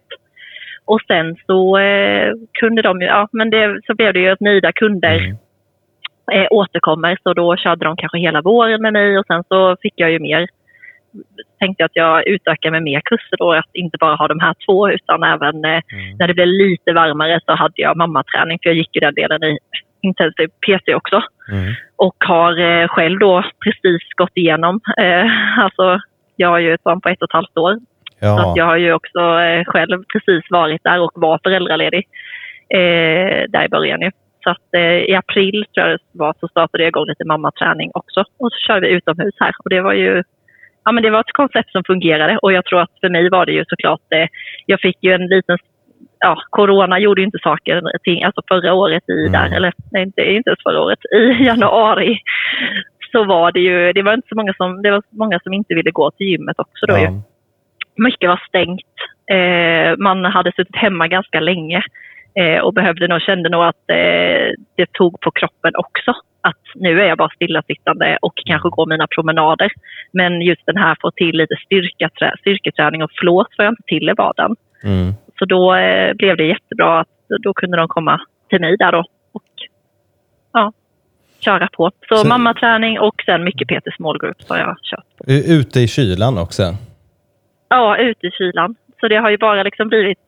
Och 0.84 1.00
sen 1.06 1.36
så 1.46 1.78
eh, 1.78 2.32
kunde 2.60 2.82
de 2.82 3.00
ju, 3.00 3.06
ja 3.06 3.28
men 3.32 3.50
det, 3.50 3.80
så 3.86 3.94
blev 3.94 4.12
det 4.12 4.20
ju 4.20 4.28
att 4.28 4.40
nöjda 4.40 4.72
kunder 4.72 5.18
mm. 5.18 5.36
Eh, 6.32 6.46
återkommer, 6.50 7.18
så 7.22 7.34
då 7.34 7.56
körde 7.56 7.84
de 7.84 7.96
kanske 7.96 8.18
hela 8.18 8.42
våren 8.42 8.82
med 8.82 8.92
mig 8.92 9.18
och 9.18 9.26
sen 9.26 9.44
så 9.48 9.76
fick 9.82 9.94
jag 9.96 10.10
ju 10.10 10.18
mer 10.18 10.48
tänkte 11.60 11.82
jag 11.82 11.86
att 11.86 11.96
jag 11.96 12.28
utökar 12.28 12.70
med 12.70 12.82
mer 12.82 13.00
kurser 13.04 13.36
då, 13.38 13.52
att 13.52 13.70
inte 13.72 13.98
bara 14.00 14.14
ha 14.14 14.28
de 14.28 14.40
här 14.40 14.54
två 14.66 14.90
utan 14.90 15.22
även 15.22 15.64
eh, 15.64 15.70
mm. 15.70 16.16
när 16.18 16.28
det 16.28 16.34
blev 16.34 16.46
lite 16.46 16.92
varmare 16.92 17.40
så 17.46 17.52
hade 17.52 17.74
jag 17.74 17.96
mammaträning 17.96 18.58
för 18.62 18.70
jag 18.70 18.76
gick 18.76 18.94
ju 18.96 19.00
den 19.00 19.14
delen 19.14 19.44
i 19.44 19.58
intensiv 20.00 20.48
PT 20.48 20.94
också. 20.94 21.22
Mm. 21.52 21.74
Och 21.96 22.16
har 22.18 22.58
eh, 22.58 22.88
själv 22.88 23.18
då 23.18 23.44
precis 23.64 24.08
gått 24.16 24.36
igenom, 24.36 24.80
eh, 24.98 25.58
alltså 25.58 26.00
jag 26.36 26.48
har 26.48 26.58
ju 26.58 26.74
ett 26.74 26.82
barn 26.82 27.00
på 27.00 27.08
ett 27.08 27.22
och 27.22 27.28
ett 27.28 27.32
halvt 27.32 27.58
år. 27.58 27.78
Ja. 28.20 28.38
Så 28.38 28.50
att 28.50 28.56
jag 28.56 28.64
har 28.64 28.76
ju 28.76 28.92
också 28.92 29.18
eh, 29.40 29.64
själv 29.64 30.04
precis 30.12 30.50
varit 30.50 30.84
där 30.84 31.00
och 31.00 31.12
var 31.14 31.40
föräldraledig 31.42 32.08
eh, 32.68 33.42
där 33.48 33.64
i 33.64 33.68
början 33.68 34.00
ju. 34.00 34.10
Så 34.44 34.50
att 34.50 34.74
eh, 34.74 34.98
i 35.10 35.14
april 35.14 35.64
tror 35.74 35.88
jag 35.88 35.98
det 35.98 36.18
var 36.18 36.34
så 36.40 36.48
startade 36.48 36.82
jag 36.82 36.88
igång 36.88 37.06
lite 37.06 37.24
mammaträning 37.24 37.90
också 37.94 38.20
och 38.20 38.52
så 38.52 38.58
körde 38.66 38.88
vi 38.88 38.94
utomhus 38.94 39.34
här 39.40 39.52
och 39.64 39.70
det 39.70 39.80
var 39.80 39.92
ju 39.92 40.22
ja, 40.84 40.92
men 40.92 41.02
det 41.02 41.10
var 41.10 41.20
ett 41.20 41.32
koncept 41.32 41.72
som 41.72 41.84
fungerade 41.84 42.38
och 42.42 42.52
jag 42.52 42.64
tror 42.64 42.80
att 42.80 43.00
för 43.00 43.08
mig 43.08 43.30
var 43.30 43.46
det 43.46 43.52
ju 43.52 43.64
såklart, 43.68 44.12
eh, 44.14 44.28
jag 44.66 44.80
fick 44.80 44.96
ju 45.00 45.12
en 45.12 45.26
liten 45.26 45.58
ja, 46.20 46.42
corona 46.50 46.98
gjorde 46.98 47.20
ju 47.20 47.26
inte 47.26 47.38
saker 47.42 47.82
ting, 48.02 48.22
alltså 48.22 48.42
förra 48.48 48.74
året 48.74 49.08
i 49.08 49.20
mm. 49.20 49.32
där, 49.32 49.56
eller 49.56 49.72
nej, 49.92 50.02
inte, 50.02 50.22
inte 50.22 50.50
ens 50.50 50.62
förra 50.62 50.80
året, 50.80 50.98
i 51.14 51.44
januari 51.44 52.18
så 53.12 53.24
var 53.24 53.52
det 53.52 53.60
ju, 53.60 53.92
det 53.92 54.02
var 54.02 54.14
inte 54.14 54.28
så 54.28 54.34
många 54.34 54.54
som, 54.54 54.82
det 54.82 54.90
var 54.90 55.02
många 55.10 55.40
som 55.40 55.52
inte 55.52 55.74
ville 55.74 55.90
gå 55.90 56.10
till 56.10 56.26
gymmet 56.26 56.58
också 56.58 56.86
då 56.86 56.94
ja. 56.94 57.00
ju. 57.00 57.08
Mycket 57.96 58.28
var 58.28 58.42
stängt. 58.48 58.94
Eh, 59.30 59.96
man 59.98 60.24
hade 60.24 60.52
suttit 60.52 60.76
hemma 60.76 61.08
ganska 61.08 61.40
länge 61.40 61.82
eh, 62.38 62.60
och 62.60 62.74
behövde 62.74 63.08
nog, 63.08 63.22
kände 63.22 63.48
nog 63.48 63.62
att 63.64 63.90
eh, 63.90 64.48
det 64.76 64.92
tog 64.92 65.20
på 65.20 65.30
kroppen 65.30 65.76
också. 65.76 66.14
Att 66.40 66.64
nu 66.74 67.00
är 67.00 67.08
jag 67.08 67.18
bara 67.18 67.30
stillasittande 67.34 68.18
och 68.22 68.32
kanske 68.46 68.68
går 68.68 68.86
mina 68.86 69.06
promenader. 69.06 69.70
Men 70.12 70.42
just 70.42 70.66
den 70.66 70.76
här 70.76 70.96
få 71.00 71.10
till 71.10 71.36
lite 71.36 71.56
styrka, 71.64 72.10
styrketräning 72.40 73.02
och 73.02 73.10
flås 73.20 73.46
får 73.56 73.64
jag 73.64 73.72
inte 73.72 73.82
till 73.86 74.08
i 74.08 74.12
vardagen. 74.16 74.56
Mm. 74.84 75.12
Så 75.38 75.44
då 75.44 75.74
eh, 75.74 76.14
blev 76.14 76.36
det 76.36 76.46
jättebra 76.46 77.00
att 77.00 77.08
då 77.42 77.54
kunde 77.54 77.76
de 77.76 77.88
komma 77.88 78.20
till 78.48 78.60
mig 78.60 78.76
där 78.76 78.92
då 78.92 79.04
och 79.32 79.42
ja, 80.52 80.72
köra 81.38 81.68
på. 81.72 81.90
Så, 82.08 82.16
så 82.16 82.28
mammaträning 82.28 83.00
och 83.00 83.22
sen 83.26 83.44
mycket 83.44 83.68
PT 83.68 83.96
Small 83.96 84.18
Group 84.18 84.48
har 84.48 84.58
jag 84.58 84.76
kört. 84.82 85.06
Ute 85.26 85.80
i 85.80 85.88
kylan 85.88 86.38
också? 86.38 86.62
Ja, 87.68 87.96
ute 87.98 88.26
i 88.26 88.30
kylan. 88.30 88.74
Så 89.00 89.08
det 89.08 89.16
har 89.16 89.30
ju 89.30 89.38
bara 89.38 89.62
liksom 89.62 89.88
blivit 89.88 90.18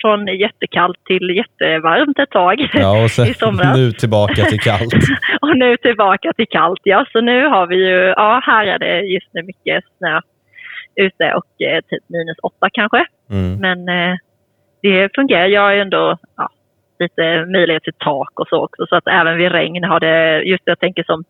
från 0.00 0.26
jättekallt 0.26 1.04
till 1.04 1.36
jättevarmt 1.36 2.18
ett 2.18 2.30
tag 2.30 2.68
ja, 2.72 3.04
och 3.04 3.10
sen, 3.16 3.26
i 3.26 3.34
somras. 3.34 3.76
nu 3.76 3.92
tillbaka 3.92 4.44
till 4.44 4.60
kallt. 4.60 4.94
och 5.40 5.56
nu 5.56 5.76
tillbaka 5.76 6.32
till 6.32 6.48
kallt, 6.48 6.80
ja. 6.84 7.06
Så 7.12 7.20
nu 7.20 7.46
har 7.46 7.66
vi 7.66 7.76
ju, 7.76 8.14
ja 8.16 8.42
här 8.46 8.66
är 8.66 8.78
det 8.78 9.00
just 9.00 9.28
nu 9.32 9.42
mycket 9.42 9.84
snö 9.98 10.20
ute 10.96 11.34
och 11.34 11.62
eh, 11.66 11.80
typ 11.80 12.02
minus 12.08 12.38
åtta 12.42 12.68
kanske. 12.72 13.06
Mm. 13.30 13.56
Men 13.60 13.88
eh, 13.88 14.16
det 14.82 15.14
fungerar. 15.14 15.46
Jag 15.46 15.62
har 15.62 15.72
ju 15.72 15.80
ändå 15.80 16.18
ja, 16.36 16.48
lite 16.98 17.46
möjlighet 17.46 17.82
till 17.82 17.98
tak 17.98 18.40
och 18.40 18.48
så 18.48 18.64
också. 18.64 18.86
Så 18.88 18.96
att 18.96 19.06
även 19.06 19.36
vid 19.36 19.52
regn 19.52 19.84
har 19.84 20.00
det, 20.00 20.42
just 20.42 20.62
jag 20.64 20.78
tänker 20.78 21.04
som 21.04 21.24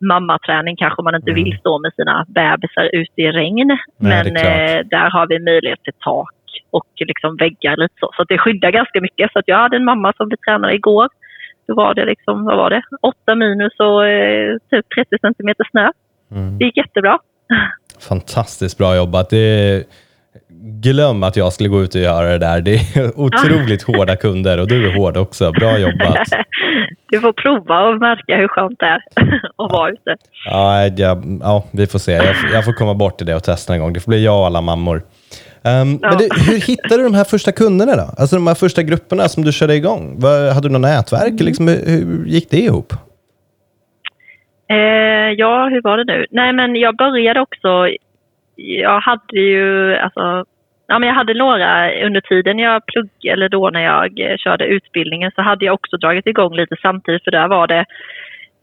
mammaträning 0.00 0.76
kanske 0.76 1.02
man 1.02 1.14
inte 1.14 1.30
mm. 1.30 1.44
vill 1.44 1.58
stå 1.58 1.78
med 1.78 1.92
sina 1.94 2.26
bebisar 2.28 2.90
ute 2.92 3.20
i 3.22 3.32
regn. 3.32 3.78
Nej, 3.98 4.24
men 4.24 4.36
eh, 4.36 4.86
där 4.86 5.10
har 5.10 5.26
vi 5.26 5.38
möjlighet 5.38 5.82
till 5.82 5.92
tak 6.00 6.34
och 6.70 6.86
liksom 6.96 7.36
väggar 7.36 7.76
lite 7.76 7.94
så. 8.00 8.10
Så 8.16 8.24
det 8.24 8.38
skyddar 8.38 8.70
ganska 8.70 9.00
mycket. 9.00 9.32
Så 9.32 9.38
att 9.38 9.48
jag 9.48 9.56
hade 9.56 9.76
en 9.76 9.84
mamma 9.84 10.12
som 10.16 10.28
vi 10.28 10.36
tränade 10.36 10.74
igår. 10.74 11.08
Då 11.66 11.74
var 11.74 11.94
det 11.94 12.04
liksom, 12.04 12.44
vad 12.44 12.56
var 12.56 12.70
det, 12.70 12.82
8 13.02 13.34
minus 13.34 13.72
och 13.78 14.06
eh, 14.06 14.56
typ 14.70 14.86
30 14.94 15.18
centimeter 15.20 15.66
snö. 15.70 15.90
Mm. 16.30 16.58
Det 16.58 16.64
gick 16.64 16.76
jättebra. 16.76 17.18
Fantastiskt 18.08 18.78
bra 18.78 18.96
jobbat. 18.96 19.30
Det 19.30 19.84
glöm 20.62 21.22
att 21.22 21.36
jag 21.36 21.52
skulle 21.52 21.68
gå 21.68 21.82
ut 21.82 21.94
och 21.94 22.00
göra 22.00 22.28
det 22.28 22.38
där. 22.38 22.60
Det 22.60 22.74
är 22.74 23.20
otroligt 23.20 23.82
hårda 23.82 24.16
kunder 24.16 24.60
och 24.60 24.68
du 24.68 24.88
är 24.88 24.96
hård 24.96 25.16
också. 25.16 25.52
Bra 25.52 25.78
jobbat. 25.78 26.28
Du 27.12 27.20
får 27.20 27.32
prova 27.32 27.88
och 27.88 28.00
märka 28.00 28.36
hur 28.36 28.48
skönt 28.48 28.78
det 28.78 28.86
är 28.86 29.02
att 29.64 29.72
vara 29.72 29.90
ute. 29.90 30.16
Ja, 30.44 30.86
ja, 30.86 31.22
ja, 31.40 31.64
vi 31.70 31.86
får 31.86 31.98
se. 31.98 32.12
Jag, 32.12 32.36
jag, 32.52 32.64
får 32.64 32.72
komma 32.72 32.94
bort 32.94 33.16
till 33.16 33.26
det 33.26 33.34
och 33.34 33.44
testa 33.44 33.74
en 33.74 33.80
gång. 33.80 33.92
Det 33.92 34.00
får 34.00 34.10
bli 34.10 34.24
jag 34.24 34.38
och 34.38 34.46
alla 34.46 34.60
mammor. 34.60 34.96
Um, 34.96 35.02
ja. 35.62 36.08
men 36.08 36.18
du, 36.18 36.28
hur 36.46 36.60
hittade 36.60 36.96
du 36.96 37.02
de 37.02 37.14
här 37.14 37.24
första 37.24 37.52
kunderna 37.52 37.96
då? 37.96 38.10
Alltså 38.18 38.36
de 38.36 38.46
här 38.46 38.54
första 38.54 38.82
grupperna 38.82 39.28
som 39.28 39.44
du 39.44 39.52
körde 39.52 39.74
igång. 39.74 40.20
Var, 40.20 40.52
hade 40.54 40.68
du 40.68 40.72
något 40.72 40.80
nätverk? 40.80 41.30
Mm. 41.30 41.46
Liksom, 41.46 41.68
hur, 41.68 41.86
hur 41.86 42.26
gick 42.26 42.50
det 42.50 42.60
ihop? 42.60 42.92
Eh, 44.70 44.76
ja, 45.36 45.68
hur 45.68 45.82
var 45.82 45.96
det 45.96 46.04
nu? 46.04 46.26
Nej, 46.30 46.52
men 46.52 46.76
jag 46.76 46.96
började 46.96 47.40
också 47.40 47.68
jag 48.60 49.00
hade 49.00 49.40
ju, 49.40 49.96
alltså, 49.96 50.44
ja, 50.86 50.98
men 50.98 51.08
jag 51.08 51.14
hade 51.14 51.34
några 51.34 51.92
under 52.06 52.20
tiden 52.20 52.58
jag 52.58 52.86
pluggade, 52.86 53.32
eller 53.32 53.48
då 53.48 53.70
när 53.70 53.84
jag 53.84 54.20
eh, 54.20 54.36
körde 54.36 54.64
utbildningen 54.64 55.30
så 55.34 55.42
hade 55.42 55.64
jag 55.64 55.74
också 55.74 55.96
dragit 55.96 56.26
igång 56.26 56.56
lite 56.56 56.76
samtidigt 56.82 57.24
för 57.24 57.30
där 57.30 57.48
var 57.48 57.66
det 57.66 57.84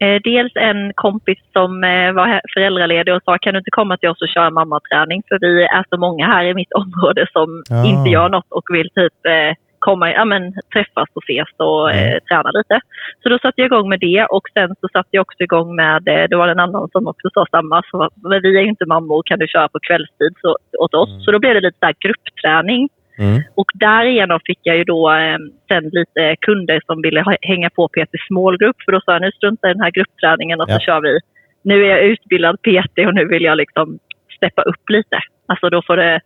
eh, 0.00 0.20
dels 0.24 0.52
en 0.54 0.92
kompis 0.94 1.38
som 1.52 1.84
eh, 1.84 2.12
var 2.12 2.40
föräldraledig 2.54 3.14
och 3.14 3.22
sa 3.24 3.38
kan 3.38 3.54
du 3.54 3.58
inte 3.58 3.70
komma 3.70 3.96
till 3.96 4.08
oss 4.08 4.22
och 4.22 4.28
köra 4.28 4.50
mammaträning 4.50 5.22
för 5.28 5.38
vi 5.38 5.64
är 5.64 5.84
så 5.90 5.96
många 5.96 6.26
här 6.26 6.44
i 6.44 6.54
mitt 6.54 6.72
område 6.82 7.26
som 7.32 7.62
ja. 7.70 7.86
inte 7.86 8.10
gör 8.10 8.28
något 8.28 8.46
och 8.50 8.64
vill 8.68 8.90
typ 8.90 9.26
eh, 9.26 9.54
komma, 9.78 10.12
ja, 10.12 10.24
men, 10.24 10.52
träffas 10.72 11.08
och 11.14 11.22
ses 11.24 11.48
och 11.56 11.90
Mm. 11.90 12.12
eh, 12.12 12.18
träna 12.28 12.50
lite. 12.50 12.80
Så 13.22 13.28
då 13.28 13.38
satte 13.38 13.60
jag 13.60 13.66
igång 13.66 13.88
med 13.88 14.00
det 14.00 14.26
och 14.30 14.42
sen 14.54 14.74
så 14.80 14.88
satte 14.92 15.08
jag 15.10 15.22
också 15.22 15.42
igång 15.42 15.76
med, 15.76 16.08
eh, 16.08 16.24
det 16.30 16.36
var 16.36 16.48
en 16.48 16.58
annan 16.58 16.88
som 16.92 17.06
också 17.06 17.28
sa 17.34 17.46
samma, 17.50 17.82
så, 17.90 18.10
men 18.16 18.42
vi 18.42 18.56
är 18.58 18.62
ju 18.62 18.68
inte 18.68 18.86
mammor, 18.86 19.22
kan 19.26 19.38
du 19.38 19.46
köra 19.46 19.68
på 19.68 19.78
kvällstid 19.82 20.34
så, 20.42 20.56
åt 20.78 20.94
oss? 20.94 21.10
Mm. 21.10 21.20
Så 21.20 21.30
då 21.32 21.38
blev 21.38 21.54
det 21.54 21.60
lite 21.60 21.78
så 21.80 21.92
gruppträning. 22.00 22.88
Mm. 23.18 23.42
Och 23.54 23.70
därigenom 23.74 24.40
fick 24.44 24.58
jag 24.62 24.76
ju 24.76 24.84
då 24.84 25.10
eh, 25.10 25.38
sen 25.68 25.84
lite 25.92 26.36
kunder 26.40 26.80
som 26.86 27.02
ville 27.02 27.20
ha, 27.20 27.36
hänga 27.42 27.70
på 27.70 27.88
Small 28.28 28.58
Group. 28.58 28.76
För 28.84 28.92
då 28.92 29.00
sa 29.00 29.12
jag 29.12 29.22
nu 29.22 29.30
struntar 29.30 29.68
i 29.68 29.72
den 29.72 29.82
här 29.82 29.90
gruppträningen 29.90 30.60
och 30.60 30.70
Ja. 30.70 30.74
så 30.74 30.80
kör 30.80 31.00
vi. 31.00 31.18
Nu 31.62 31.84
är 31.84 31.88
jag 31.88 32.04
utbildad 32.04 32.56
PT 32.62 32.98
och 33.06 33.14
nu 33.14 33.24
vill 33.24 33.42
jag 33.42 33.56
liksom 33.56 33.98
steppa 34.36 34.62
upp 34.62 34.88
lite. 34.88 35.18
Alltså 35.46 35.70
då 35.70 35.82
får 35.82 35.96
det, 35.96 36.20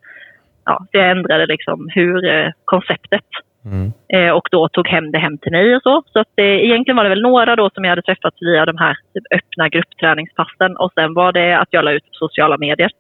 ja, 0.64 0.78
så 0.78 0.98
jag 0.98 1.10
ändrade 1.10 1.46
liksom 1.46 1.88
hur 1.94 2.24
eh, 2.24 2.50
konceptet. 2.64 3.28
Mm. 3.64 3.92
Eh, 4.14 4.30
och 4.30 4.48
då 4.50 4.68
tog 4.68 4.88
hem 4.88 5.10
det 5.12 5.18
hem 5.18 5.38
till 5.38 5.52
mig 5.52 5.76
och 5.76 5.82
så. 5.82 6.02
Så 6.12 6.20
att, 6.20 6.32
eh, 6.36 6.44
egentligen 6.44 6.96
var 6.96 7.04
det 7.04 7.10
väl 7.10 7.22
några 7.22 7.56
då 7.56 7.70
som 7.74 7.84
jag 7.84 7.90
hade 7.90 8.02
träffat 8.02 8.34
via 8.40 8.66
de 8.66 8.76
här 8.78 8.96
typ, 9.14 9.24
öppna 9.34 9.68
gruppträningspassen. 9.68 10.76
Och 10.76 10.92
sen 10.94 11.14
var 11.14 11.32
det 11.32 11.58
att 11.58 11.68
jag 11.70 11.84
la 11.84 11.92
ut 11.92 12.04
på 12.04 12.12
sociala 12.12 12.58
medier. 12.58 12.90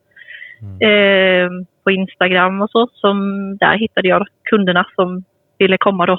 Eh, 0.62 1.50
på 1.84 1.90
Instagram 1.90 2.62
och 2.62 2.70
så. 2.70 2.88
Som, 2.92 3.16
där 3.56 3.78
hittade 3.78 4.08
jag 4.08 4.26
kunderna 4.50 4.84
som 4.96 5.24
ville 5.58 5.76
komma 5.78 6.06
då 6.06 6.18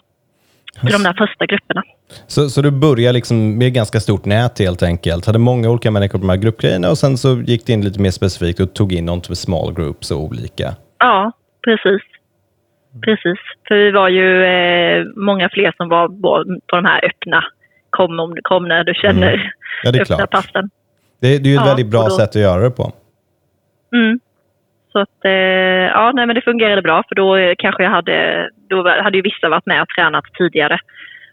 till 0.81 0.91
de 0.91 1.03
där 1.03 1.13
första 1.13 1.45
grupperna. 1.45 1.83
Så, 2.27 2.49
så 2.49 2.61
du 2.61 2.71
började 2.71 3.13
liksom 3.13 3.57
med 3.57 3.67
ett 3.67 3.73
ganska 3.73 3.99
stort 3.99 4.25
nät 4.25 4.59
helt 4.59 4.83
enkelt. 4.83 5.25
Hade 5.25 5.39
många 5.39 5.69
olika 5.69 5.91
människor 5.91 6.19
på 6.19 6.25
de 6.25 6.29
här 6.29 6.37
gruppgrejerna 6.37 6.89
och 6.89 6.97
sen 6.97 7.17
så 7.17 7.41
gick 7.41 7.65
det 7.65 7.73
in 7.73 7.81
lite 7.81 8.01
mer 8.01 8.11
specifikt 8.11 8.59
och 8.59 8.73
tog 8.73 8.93
in 8.93 9.05
något 9.05 9.29
med 9.29 9.37
small 9.37 9.73
groups 9.73 10.11
och 10.11 10.19
olika. 10.19 10.75
Ja, 10.99 11.31
precis. 11.63 12.12
Precis. 13.01 13.39
För 13.67 13.75
vi 13.75 13.91
var 13.91 14.09
ju 14.09 14.43
eh, 14.45 15.05
många 15.15 15.49
fler 15.49 15.73
som 15.77 15.89
var 15.89 16.07
på 16.07 16.43
de 16.65 16.85
här 16.85 17.05
öppna. 17.05 17.43
Kom, 17.89 18.19
om, 18.19 18.35
kom 18.41 18.67
när 18.67 18.83
du 18.83 18.93
känner 18.93 19.33
Mm. 19.33 19.47
Ja, 19.83 19.91
det 19.91 19.97
är 19.97 20.01
öppna 20.01 20.15
klart. 20.17 20.31
passen. 20.31 20.69
Det, 21.21 21.27
det 21.43 21.49
är 21.49 21.51
ju 21.51 21.55
ett 21.55 21.61
Ja, 21.61 21.65
väldigt 21.65 21.87
bra 21.91 22.03
då- 22.03 22.09
sätt 22.09 22.29
att 22.29 22.35
göra 22.41 22.61
det 22.61 22.71
på. 22.71 22.91
Mm. 23.93 24.19
Så 24.91 24.99
att, 24.99 25.25
eh, 25.25 25.31
ja, 25.31 26.11
nej, 26.15 26.25
men 26.25 26.35
det 26.35 26.41
fungerade 26.41 26.81
bra 26.81 27.03
för 27.07 27.15
då 27.15 27.35
eh, 27.35 27.53
kanske 27.57 27.83
jag 27.83 27.89
hade, 27.91 28.49
då 28.69 28.89
hade 28.89 29.17
ju 29.17 29.21
vissa 29.21 29.49
varit 29.49 29.65
med 29.65 29.81
och 29.81 29.87
tränat 29.87 30.23
tidigare. 30.37 30.79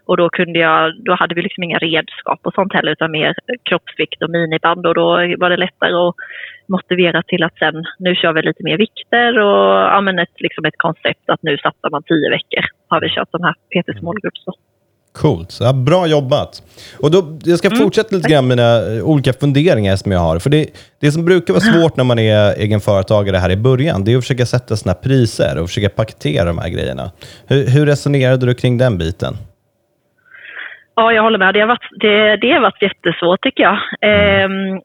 Och 0.05 0.17
då, 0.17 0.29
kunde 0.29 0.59
jag, 0.59 1.03
då 1.05 1.15
hade 1.15 1.35
vi 1.35 1.41
liksom 1.41 1.63
inga 1.63 1.77
redskap 1.77 2.39
och 2.43 2.53
sånt 2.53 2.73
heller 2.73 2.91
utan 2.91 3.11
mer 3.11 3.35
kroppsvikt 3.63 4.23
och 4.23 4.29
miniband 4.29 4.87
och 4.87 4.95
då 4.95 5.07
var 5.37 5.49
det 5.49 5.57
lättare 5.57 5.93
att 5.93 6.15
motivera 6.67 7.23
till 7.23 7.43
att 7.43 7.57
sen, 7.57 7.85
nu 7.99 8.15
kör 8.15 8.33
vi 8.33 8.41
lite 8.41 8.63
mer 8.63 8.77
vikter 8.77 9.39
och 9.39 9.71
ja, 9.93 10.01
men 10.01 10.19
ett, 10.19 10.35
liksom 10.45 10.65
ett 10.65 10.77
koncept 10.77 11.29
att 11.29 11.43
nu 11.43 11.57
satsar 11.57 11.89
man 11.89 12.03
tio 12.03 12.29
veckor 12.29 12.65
har 12.87 13.01
vi 13.01 13.09
kört 13.09 13.31
de 13.31 13.43
här 13.43 13.53
PT 13.53 13.99
Small 13.99 14.19
Groups. 14.21 14.45
då. 14.45 14.53
Coolt. 15.13 15.57
Ja, 15.61 15.73
bra 15.73 16.07
jobbat. 16.07 16.63
Och 16.99 17.11
då, 17.11 17.39
jag 17.43 17.57
ska 17.57 17.69
fortsätta 17.69 18.15
lite 18.15 18.29
grann 18.29 18.47
med 18.47 18.57
mina 18.57 18.95
eh, 18.95 19.03
olika 19.03 19.33
funderingar 19.33 19.95
som 19.95 20.11
jag 20.11 20.19
har. 20.19 20.39
För 20.39 20.49
det, 20.49 20.67
det 20.99 21.11
som 21.11 21.25
brukar 21.25 21.53
vara 21.53 21.63
svårt 21.63 21.97
när 21.97 22.03
man 22.03 22.19
är 22.19 22.59
egenföretagare 22.59 23.37
här 23.37 23.49
i 23.49 23.55
början, 23.55 24.03
det 24.03 24.13
är 24.13 24.17
att 24.17 24.23
försöka 24.23 24.45
sätta 24.45 24.77
sina 24.77 24.93
priser 24.93 25.57
och 25.57 25.69
försöka 25.69 25.89
paketera 25.89 26.45
de 26.45 26.57
här 26.57 26.69
grejerna. 26.69 27.11
Hur, 27.47 27.67
hur 27.67 27.85
resonerade 27.85 28.45
du 28.45 28.53
kring 28.53 28.77
den 28.77 28.97
biten? 28.97 29.37
Ja, 30.95 31.13
jag 31.13 31.23
håller 31.23 31.39
med. 31.39 31.53
Det 31.53 31.59
har 31.59 31.67
varit, 31.67 31.89
det, 31.91 32.35
det 32.35 32.51
har 32.51 32.61
varit 32.61 32.81
jättesvårt 32.81 33.41
tycker 33.41 33.63
jag. 33.63 33.77
Ehm, 34.01 34.81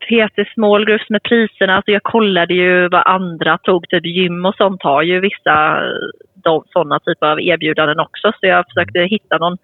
PT 0.00 0.52
Small 0.54 0.84
Groups 0.84 1.10
med 1.10 1.22
priserna, 1.22 1.76
alltså 1.76 1.90
jag 1.90 2.02
kollade 2.02 2.54
ju 2.54 2.88
vad 2.88 3.06
andra 3.06 3.58
tog, 3.58 3.88
typ 3.88 4.06
gym 4.06 4.44
och 4.44 4.54
sånt 4.54 4.82
har 4.82 5.02
ju 5.02 5.20
vissa 5.20 5.80
de, 6.34 6.62
sådana 6.72 6.98
typer 6.98 7.26
av 7.26 7.40
erbjudanden 7.40 8.00
också. 8.00 8.32
Så 8.40 8.46
jag 8.46 8.64
försökte 8.66 9.00
hitta 9.00 9.38
någon, 9.38 9.56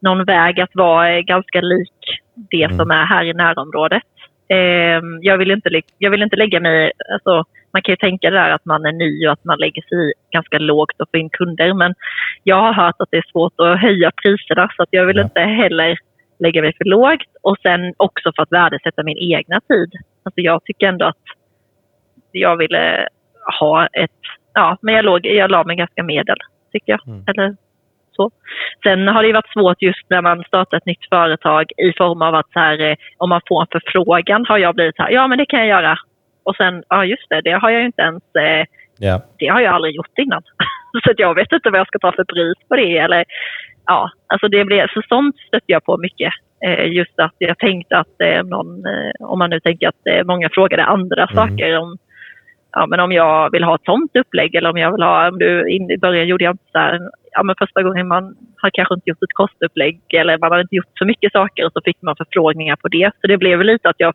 någon 0.00 0.24
väg 0.24 0.60
att 0.60 0.74
vara 0.74 1.20
ganska 1.20 1.60
lik 1.60 2.20
det 2.50 2.76
som 2.76 2.90
är 2.90 3.04
här 3.04 3.24
i 3.24 3.34
närområdet. 3.34 4.02
Ehm, 4.48 5.18
jag, 5.22 5.38
vill 5.38 5.50
inte, 5.50 5.70
jag 5.98 6.10
vill 6.10 6.22
inte 6.22 6.36
lägga 6.36 6.60
mig, 6.60 6.92
alltså, 7.12 7.44
man 7.72 7.82
kan 7.82 7.92
ju 7.92 7.96
tänka 7.96 8.30
där 8.30 8.50
att 8.50 8.64
man 8.64 8.84
är 8.86 8.92
ny 8.92 9.26
och 9.26 9.32
att 9.32 9.44
man 9.44 9.58
lägger 9.58 9.82
sig 9.82 10.10
i 10.10 10.12
ganska 10.32 10.58
lågt 10.58 11.00
och 11.00 11.08
får 11.10 11.20
in 11.20 11.30
kunder. 11.30 11.74
Men 11.74 11.94
jag 12.42 12.56
har 12.56 12.72
hört 12.72 12.94
att 12.98 13.08
det 13.10 13.16
är 13.16 13.30
svårt 13.32 13.52
att 13.60 13.80
höja 13.80 14.10
priserna 14.22 14.68
så 14.76 14.82
att 14.82 14.88
jag 14.90 15.06
vill 15.06 15.16
Ja. 15.16 15.22
inte 15.22 15.40
heller 15.40 15.96
lägga 16.38 16.62
mig 16.62 16.72
för 16.76 16.84
lågt. 16.84 17.26
Och 17.42 17.56
sen 17.62 17.94
också 17.96 18.32
för 18.36 18.42
att 18.42 18.52
värdesätta 18.52 19.02
min 19.02 19.18
egna 19.18 19.60
tid. 19.60 19.92
Alltså 20.22 20.40
jag 20.40 20.64
tycker 20.64 20.88
ändå 20.88 21.04
att 21.06 21.24
jag 22.32 22.56
ville 22.56 23.08
ha 23.60 23.86
ett... 23.86 24.10
Ja, 24.54 24.76
men 24.82 24.94
jag, 24.94 25.04
låg, 25.04 25.26
jag 25.26 25.50
la 25.50 25.64
mig 25.64 25.76
ganska 25.76 26.02
medel, 26.02 26.36
tycker 26.72 26.92
jag. 26.92 27.08
Mm. 27.08 27.24
Eller 27.26 27.56
så. 28.12 28.30
Sen 28.82 29.08
har 29.08 29.22
det 29.22 29.32
varit 29.32 29.52
svårt 29.52 29.82
just 29.82 30.10
när 30.10 30.22
man 30.22 30.44
startar 30.44 30.76
ett 30.76 30.86
nytt 30.86 31.08
företag 31.08 31.72
i 31.76 31.92
form 31.92 32.22
av 32.22 32.34
att 32.34 32.52
så 32.52 32.58
här, 32.58 32.80
eh, 32.80 32.96
om 33.16 33.28
man 33.28 33.40
får 33.48 33.60
en 33.60 33.66
förfrågan 33.72 34.46
har 34.48 34.58
jag 34.58 34.74
blivit 34.74 34.96
så 34.96 35.02
här, 35.02 35.10
ja 35.10 35.26
men 35.26 35.38
det 35.38 35.46
kan 35.46 35.60
jag 35.60 35.68
göra. 35.68 35.98
Och 36.48 36.56
sen, 36.56 36.82
ja 36.88 37.04
just 37.04 37.28
det, 37.30 37.40
det 37.40 37.50
har 37.62 37.70
jag 37.70 37.80
ju 37.80 37.86
inte 37.86 38.02
ens 38.02 38.22
eh, 38.44 38.64
Ja. 39.00 39.20
det 39.38 39.46
har 39.46 39.60
jag 39.60 39.74
aldrig 39.74 39.94
gjort 39.96 40.18
innan. 40.18 40.42
så 41.04 41.12
jag 41.16 41.34
vet 41.34 41.52
inte 41.52 41.70
vad 41.70 41.80
jag 41.80 41.86
ska 41.86 41.98
ta 41.98 42.12
för 42.12 42.24
pris 42.24 42.68
på 42.68 42.76
det. 42.76 42.98
Eller, 42.98 43.24
ja, 43.86 44.10
alltså 44.26 44.48
det 44.48 44.64
blev, 44.64 44.86
så 44.88 45.02
sånt 45.08 45.36
stötte 45.38 45.72
jag 45.72 45.84
på 45.84 45.96
mycket. 45.98 46.32
Eh, 46.66 46.84
just 46.86 47.18
att 47.18 47.34
jag 47.38 47.58
tänkte 47.58 47.96
att 47.98 48.20
eh, 48.20 48.42
någon, 48.44 48.86
eh, 48.86 49.12
om 49.20 49.38
man 49.38 49.50
nu 49.50 49.60
tänker 49.60 49.88
att 49.88 50.06
eh, 50.10 50.24
många 50.24 50.48
frågade 50.52 50.84
andra 50.84 51.22
Mm. 51.24 51.34
saker 51.36 51.78
om 51.78 51.96
Ja, 52.72 52.86
men 52.86 53.00
om 53.00 53.12
jag 53.12 53.50
vill 53.52 53.64
ha 53.64 53.74
ett 53.74 53.84
sånt 53.84 54.16
upplägg 54.16 54.54
eller 54.54 54.70
om 54.70 54.76
jag 54.76 54.92
vill 54.92 55.02
ha, 55.02 55.28
om 55.28 55.38
du, 55.38 55.68
in, 55.68 55.90
i 55.90 55.98
början 55.98 56.26
gjorde 56.28 56.44
jag 56.44 56.52
inte 56.54 56.70
så 56.72 56.78
här, 56.78 57.00
ja 57.32 57.42
men 57.42 57.54
första 57.58 57.82
gången 57.82 58.08
man 58.08 58.36
har 58.62 58.70
kanske 58.70 58.94
inte 58.94 59.10
gjort 59.10 59.22
ett 59.22 59.32
kostupplägg 59.32 60.00
eller 60.14 60.38
man 60.38 60.50
har 60.52 60.60
inte 60.60 60.74
gjort 60.76 60.98
så 60.98 61.04
mycket 61.04 61.32
saker 61.32 61.66
och 61.66 61.72
så 61.72 61.80
fick 61.84 62.02
man 62.02 62.16
förfrågningar 62.16 62.76
på 62.76 62.88
det. 62.88 63.10
Så 63.20 63.26
det 63.26 63.36
blev 63.38 63.62
lite 63.62 63.88
att 63.88 63.96
jag 63.98 64.14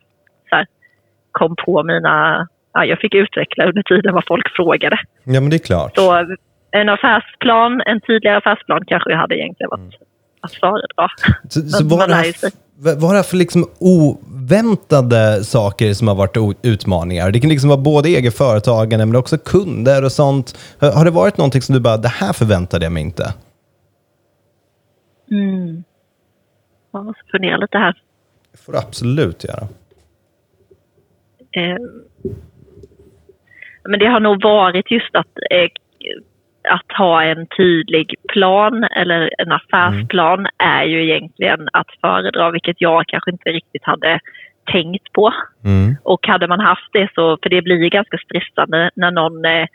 kom 1.34 1.56
på 1.66 1.82
mina, 1.82 2.46
ja 2.74 2.84
jag 2.84 2.98
fick 2.98 3.14
utveckla 3.14 3.64
under 3.70 3.82
tiden 3.82 4.14
vad 4.14 4.26
folk 4.26 4.46
frågade. 4.56 4.98
ja, 5.24 5.40
men 5.40 5.50
det 5.50 5.56
är 5.56 5.66
klart. 5.70 5.92
Så 5.96 6.26
en 6.70 6.88
affärsplan, 6.88 7.82
en 7.86 8.00
tydligare 8.00 8.38
affärsplan 8.38 8.84
kanske 8.86 9.10
jag 9.10 9.18
hade 9.18 9.38
egentligen 9.38 9.70
varit 9.70 9.94
att 10.40 10.54
föredra. 10.54 11.08
Så, 11.48 11.60
så 11.60 11.84
vad, 11.84 12.08
det 12.08 12.14
här, 12.14 12.34
vad 12.76 13.02
har 13.02 13.10
det 13.10 13.16
här 13.16 13.22
för 13.22 13.36
liksom 13.36 13.64
oväntade 13.78 15.44
saker 15.44 15.92
som 15.94 16.08
har 16.08 16.14
varit 16.14 16.58
utmaningar? 16.62 17.30
Det 17.30 17.40
kan 17.40 17.50
liksom 17.50 17.68
vara 17.68 17.80
både 17.80 18.08
egenföretagande 18.08 19.06
men 19.06 19.16
också 19.16 19.38
kunder 19.38 20.04
och 20.04 20.12
sånt. 20.12 20.76
Har 20.80 20.92
har 20.92 21.04
det 21.04 21.10
varit 21.10 21.38
någonting 21.38 21.62
som 21.62 21.74
du 21.74 21.80
bara, 21.80 21.96
det 21.96 22.08
här 22.08 22.32
förväntade 22.32 22.84
jag 22.84 22.92
mig 22.92 23.02
inte? 23.02 23.34
Mm. 25.30 25.84
Jag 26.92 27.04
måste 27.04 27.22
fundera 27.32 27.56
lite 27.56 27.78
här. 27.78 28.02
Det 28.52 28.58
får 28.58 28.72
du 28.72 28.78
absolut 28.78 29.44
göra. 29.44 29.68
Eh, 31.56 31.76
men 33.88 33.98
det 34.00 34.06
har 34.06 34.20
nog 34.20 34.42
varit 34.42 34.90
just 34.90 35.14
att, 35.16 35.38
eh, 35.50 35.68
att 36.68 36.96
ha 36.98 37.22
en 37.22 37.46
tydlig 37.46 38.14
plan 38.28 38.84
eller 38.84 39.30
en 39.38 39.52
affärsplan 39.52 40.46
är 40.58 40.84
ju 40.84 41.04
egentligen 41.04 41.68
att 41.72 41.86
föredra, 42.00 42.50
vilket 42.50 42.80
jag 42.80 43.06
kanske 43.06 43.30
inte 43.30 43.50
riktigt 43.50 43.84
hade 43.84 44.20
tänkt 44.72 45.12
på. 45.12 45.32
Mm. 45.64 45.96
Och 46.02 46.26
hade 46.26 46.48
man 46.48 46.60
haft 46.60 46.92
det 46.92 47.08
så, 47.14 47.38
för 47.42 47.50
det 47.50 47.62
blir 47.62 47.88
ganska 47.90 48.18
stressande 48.18 48.90
när 48.94 49.10
någon 49.10 49.44
eh, 49.44 49.66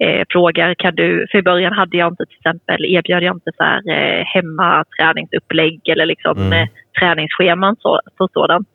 eh, 0.00 0.24
frågar, 0.30 0.74
kan 0.74 0.94
du, 0.94 1.26
för 1.30 1.38
i 1.38 1.42
början 1.42 1.72
hade 1.72 1.96
jag 1.96 2.12
inte 2.12 2.26
till 2.26 2.36
exempel, 2.36 2.84
erbjöd 2.84 3.22
jag 3.22 3.36
inte 3.36 3.50
så 3.56 3.64
här 3.64 3.82
eh, 3.88 4.24
hemmaträningsupplägg 4.24 5.88
eller 5.88 6.06
liksom 6.06 6.36
Mm. 6.38 6.52
eh, 6.52 6.68
träningsscheman 7.00 7.76
så, 7.78 8.00
så 8.18 8.28
sådant. 8.32 8.68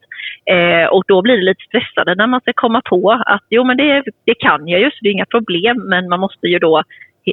Eh, 0.46 0.86
och 0.86 1.04
då 1.08 1.22
blir 1.22 1.38
det 1.38 1.44
lite 1.44 1.64
stressande 1.68 2.16
när 2.16 2.28
man 2.28 2.42
ska 2.42 2.52
komma 2.56 2.82
på 2.86 3.22
att 3.26 3.44
jo 3.50 3.64
men 3.64 3.78
det, 3.78 4.04
det 4.26 4.36
kan 4.36 4.68
jag 4.68 4.80
ju, 4.80 4.90
så 4.90 4.98
det 5.02 5.10
är 5.10 5.14
inga 5.14 5.26
problem, 5.26 5.78
men 5.90 6.10
man 6.10 6.20
måste 6.20 6.48
ju 6.48 6.60
då 6.60 6.78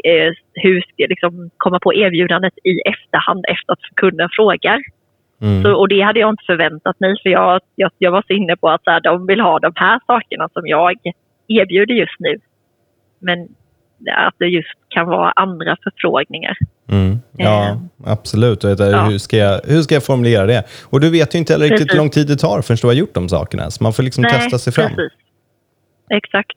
eh, 0.05 0.33
hur 0.53 0.85
liksom 1.09 1.51
komma 1.57 1.79
på 1.81 1.95
erbjudandet 1.95 2.53
i 2.65 2.81
efterhand 2.81 3.45
efter 3.49 3.73
att 3.73 3.97
kunden 3.97 4.29
frågar. 4.33 4.81
Mm. 5.43 5.63
Så, 5.63 5.75
och 5.75 5.89
det 5.89 6.01
hade 6.01 6.21
jag 6.21 6.31
inte 6.31 6.45
förväntat 6.47 7.01
mig 7.01 7.15
för 7.23 7.31
jag, 7.31 7.61
jag, 7.75 7.91
jag 7.99 8.11
var 8.11 8.25
så 8.27 8.33
inne 8.33 8.57
på 8.57 8.69
att 8.69 8.85
så 8.85 8.91
här, 8.91 9.01
de 9.01 9.27
vill 9.27 9.41
ha 9.41 9.59
de 9.59 9.73
här 9.77 10.01
sakerna 10.07 10.49
som 10.53 10.67
jag 10.67 10.95
erbjuder 11.49 11.95
just 11.95 12.19
nu. 12.19 12.39
Men 13.19 13.49
att 14.13 14.35
det 14.39 14.47
just 14.47 14.69
kan 14.89 15.07
vara 15.07 15.31
andra 15.37 15.77
förfrågningar. 15.83 16.57
Mm. 16.91 17.19
Ja, 17.37 17.69
Eh. 17.69 17.77
absolut. 18.13 18.65
Och 18.65 18.71
Ja. 18.71 19.03
hur, 19.03 19.19
ska 19.19 19.37
jag, 19.37 19.61
hur 19.65 19.83
ska 19.83 19.95
jag 19.95 20.05
formulera 20.05 20.47
det? 20.47 20.63
Och 20.91 21.01
du 21.01 21.11
vet 21.11 21.35
ju 21.35 21.39
inte 21.39 21.53
heller 21.53 21.67
riktigt 21.69 21.93
hur 21.93 21.99
lång 21.99 22.11
tid 22.11 22.27
det 22.27 22.37
tar 22.37 22.63
förrän 22.63 22.79
du 22.81 22.87
har 22.87 22.95
gjort 22.95 23.15
de 23.15 23.29
sakerna. 23.29 23.71
Så 23.71 23.83
man 23.83 23.93
får 23.93 24.03
liksom 24.03 24.25
testa 24.25 24.59
sig 24.59 24.73
fram. 24.73 24.89
precis. 24.95 25.13
Exakt. 26.11 26.57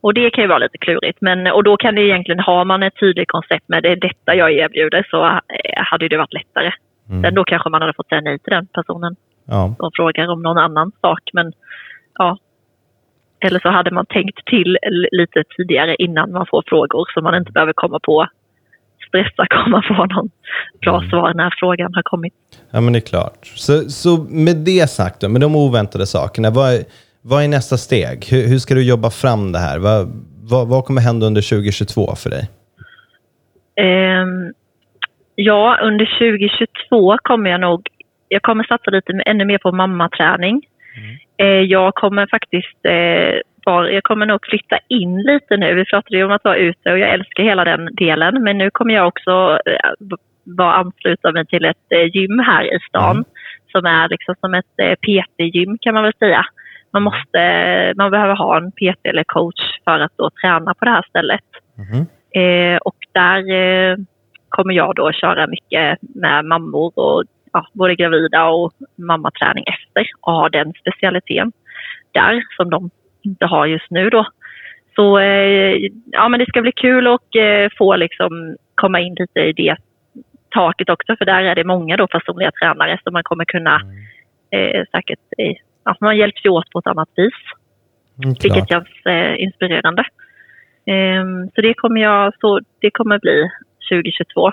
Och 0.00 0.14
det 0.14 0.30
kan 0.30 0.44
ju 0.44 0.48
vara 0.48 0.58
lite 0.58 0.78
klurigt. 0.78 1.18
Men, 1.20 1.46
och 1.46 1.64
då 1.64 1.76
kan 1.76 1.94
det 1.94 2.02
egentligen, 2.02 2.40
har 2.40 2.64
man 2.64 2.82
ett 2.82 2.94
tydligt 3.00 3.28
koncept 3.28 3.68
med 3.68 3.82
det 3.82 3.88
är 3.88 3.96
detta 3.96 4.34
jag 4.34 4.52
erbjuder 4.52 5.06
så 5.10 5.24
eh, 5.26 5.82
hade 5.90 6.08
det 6.08 6.16
varit 6.16 6.32
lättare. 6.32 6.70
Mm. 7.08 7.22
Sen 7.22 7.34
då 7.34 7.44
kanske 7.44 7.68
man 7.70 7.80
hade 7.80 7.92
fått 7.94 8.08
säga 8.08 8.20
nej 8.20 8.38
till 8.38 8.50
den 8.50 8.66
personen. 8.66 9.16
Ja. 9.44 9.74
som 9.78 9.90
frågar 9.94 10.28
om 10.28 10.42
någon 10.42 10.58
annan 10.58 10.92
sak. 11.00 11.20
Men 11.32 11.52
ja. 12.18 12.38
Eller 13.40 13.60
så 13.60 13.68
hade 13.68 13.90
man 13.90 14.06
tänkt 14.06 14.46
till 14.46 14.78
lite 15.12 15.44
tidigare 15.56 15.94
innan 15.94 16.32
man 16.32 16.46
får 16.50 16.62
frågor 16.66 17.04
så 17.14 17.20
man 17.20 17.34
inte 17.34 17.52
behöver 17.52 17.72
komma 17.72 18.00
på 18.02 18.26
stressa 19.08 19.46
komma 19.50 19.82
på 19.88 19.94
någon 19.94 20.30
bra 20.80 20.96
mm. 20.96 21.10
svar 21.10 21.34
när 21.34 21.54
frågan 21.60 21.94
har 21.94 22.02
kommit. 22.02 22.34
Ja, 22.70 22.80
men 22.80 22.92
det 22.92 22.98
är 22.98 23.08
klart. 23.14 23.46
Så, 23.46 23.72
så 23.90 24.16
med 24.30 24.56
det 24.56 24.90
sagt, 24.90 25.20
då, 25.20 25.28
med 25.28 25.40
de 25.40 25.56
oväntade 25.56 26.06
sakerna, 26.06 26.50
vad 26.50 26.74
är, 26.74 26.84
vad 27.22 27.44
är 27.44 27.48
nästa 27.48 27.76
steg? 27.76 28.26
Hur, 28.30 28.48
hur 28.48 28.58
ska 28.58 28.74
du 28.74 28.82
jobba 28.82 29.10
fram 29.10 29.52
det 29.52 29.58
här? 29.58 29.78
Vad, 29.78 30.12
vad, 30.50 30.68
vad 30.68 30.84
kommer 30.84 31.00
hända 31.00 31.26
under 31.26 31.42
2022 31.50 32.14
för 32.16 32.30
dig? 32.30 32.48
Um, 33.80 34.52
ja, 35.34 35.78
under 35.82 36.06
2022 36.18 37.18
kommer 37.22 37.50
jag 37.50 37.60
nog 37.60 37.88
jag 38.32 38.42
kommer 38.42 38.64
satsa 38.64 38.90
lite 38.90 39.12
ännu 39.26 39.44
mer 39.44 39.58
på 39.58 39.72
mammaträning. 39.72 40.62
Mm. 40.96 41.16
Eh, 41.40 41.62
jag 41.62 41.94
kommer 41.94 42.26
faktiskt 42.26 42.84
eh, 42.84 43.40
jag 43.64 44.02
kommer 44.02 44.26
nog 44.26 44.46
flytta 44.46 44.78
in 44.88 45.22
lite 45.22 45.56
nu. 45.56 45.74
Vi 45.74 45.84
pratade 45.84 46.16
ju 46.16 46.24
om 46.24 46.32
att 46.32 46.44
vara 46.44 46.56
ute 46.56 46.92
och 46.92 46.98
jag 46.98 47.10
älskar 47.10 47.42
hela 47.42 47.64
den 47.64 47.88
delen. 47.92 48.42
Men 48.42 48.58
nu 48.58 48.70
kommer 48.70 48.94
jag 48.94 49.08
också 49.08 49.58
eh, 49.66 50.16
vara 50.44 50.72
ansluta 50.72 51.32
mig 51.32 51.46
till 51.46 51.64
ett 51.64 52.14
gym 52.14 52.38
här 52.38 52.76
i 52.76 52.78
stan 52.88 53.16
mm. 53.16 53.24
som 53.72 53.86
är 53.86 54.08
liksom 54.08 54.34
som 54.40 54.54
ett 54.54 54.98
PT-gym 55.06 55.78
kan 55.80 55.94
man 55.94 56.02
väl 56.02 56.12
säga. 56.18 56.44
Man, 56.92 57.02
måste, 57.02 57.92
man 57.96 58.10
behöver 58.10 58.34
ha 58.34 58.56
en 58.56 58.72
PT 58.72 59.00
eller 59.04 59.24
coach 59.24 59.78
för 59.84 60.00
att 60.00 60.12
då 60.16 60.30
träna 60.42 60.74
på 60.74 60.84
det 60.84 60.90
här 60.90 61.04
stället. 61.08 61.48
Mm. 61.78 62.06
Eh, 62.34 62.78
och 62.78 62.96
där 63.12 63.52
eh, 63.52 63.96
kommer 64.48 64.74
jag 64.74 64.94
då 64.94 65.12
köra 65.12 65.46
mycket 65.46 65.98
med 66.14 66.44
mammor 66.44 66.92
och 66.98 67.24
ja, 67.52 67.66
både 67.72 67.94
gravida 67.94 68.48
och 68.48 68.72
mammaträning 68.96 69.64
efter 69.66 70.06
och 70.20 70.32
ha 70.32 70.48
den 70.48 70.72
specialiteten 70.72 71.52
där 72.12 72.42
som 72.56 72.70
de 72.70 72.90
inte 73.22 73.46
har 73.46 73.66
just 73.66 73.90
nu 73.90 74.10
då. 74.10 74.26
Så 74.96 75.18
eh, 75.18 75.76
ja, 76.06 76.28
men 76.28 76.40
det 76.40 76.46
ska 76.46 76.62
bli 76.62 76.72
kul 76.72 77.06
att 77.06 77.36
eh, 77.36 77.68
få 77.78 77.96
liksom 77.96 78.56
komma 78.74 79.00
in 79.00 79.16
lite 79.18 79.40
i 79.40 79.52
det 79.52 79.76
taket 80.50 80.90
också 80.90 81.16
för 81.16 81.24
där 81.24 81.44
är 81.44 81.54
det 81.54 81.64
många 81.64 81.96
då 81.96 82.06
personliga 82.06 82.50
tränare 82.50 83.00
som 83.02 83.12
man 83.12 83.22
kommer 83.22 83.44
kunna 83.44 83.80
mm. 83.80 84.76
eh, 84.76 84.84
säkert, 84.92 85.18
ja, 85.84 85.96
man 86.00 86.16
hjälps 86.16 86.44
ju 86.44 86.48
åt 86.50 86.70
på 86.70 86.78
ett 86.78 86.86
annat 86.86 87.08
vis. 87.16 87.34
Mm, 88.24 88.34
vilket 88.42 88.68
känns 88.68 89.06
eh, 89.06 89.42
inspirerande. 89.42 90.04
Ehm, 90.86 91.50
så 91.54 91.60
det 91.60 91.74
kommer 91.74 92.00
jag, 92.00 92.32
så 92.40 92.60
det 92.80 92.90
kommer 92.90 93.18
bli 93.18 93.50
2022. 93.90 94.52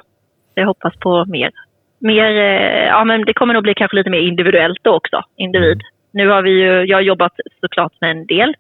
Jag 0.56 0.66
hoppas 0.66 0.96
på 1.00 1.26
mer. 1.26 1.52
Mer 2.00 2.32
eh, 2.32 2.86
ja, 2.86 3.04
men 3.04 3.26
det 3.26 3.34
kommer 3.34 3.54
nog 3.54 3.64
bli 3.64 3.74
kanske 3.74 3.98
lite 3.98 4.10
mer 4.10 4.20
individuellt 4.20 4.80
då 4.82 4.96
också, 4.96 5.24
individ. 5.36 5.82
Mm. 5.82 5.88
Nu 6.12 6.28
har 6.30 6.42
vi 6.42 6.52
ju, 6.52 6.86
jag 6.86 6.98
har 6.98 7.02
jobbat 7.02 7.34
såklart 7.62 7.94
med 8.02 8.12
en 8.12 8.26
del 8.26 8.56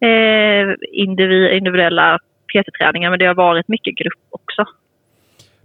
eh, 0.00 0.74
individuella 0.92 2.18
PT-träningar 2.52 3.10
men 3.10 3.18
det 3.18 3.26
har 3.26 3.34
varit 3.34 3.68
mycket 3.68 3.96
grupp 3.96 4.22
också. 4.30 4.64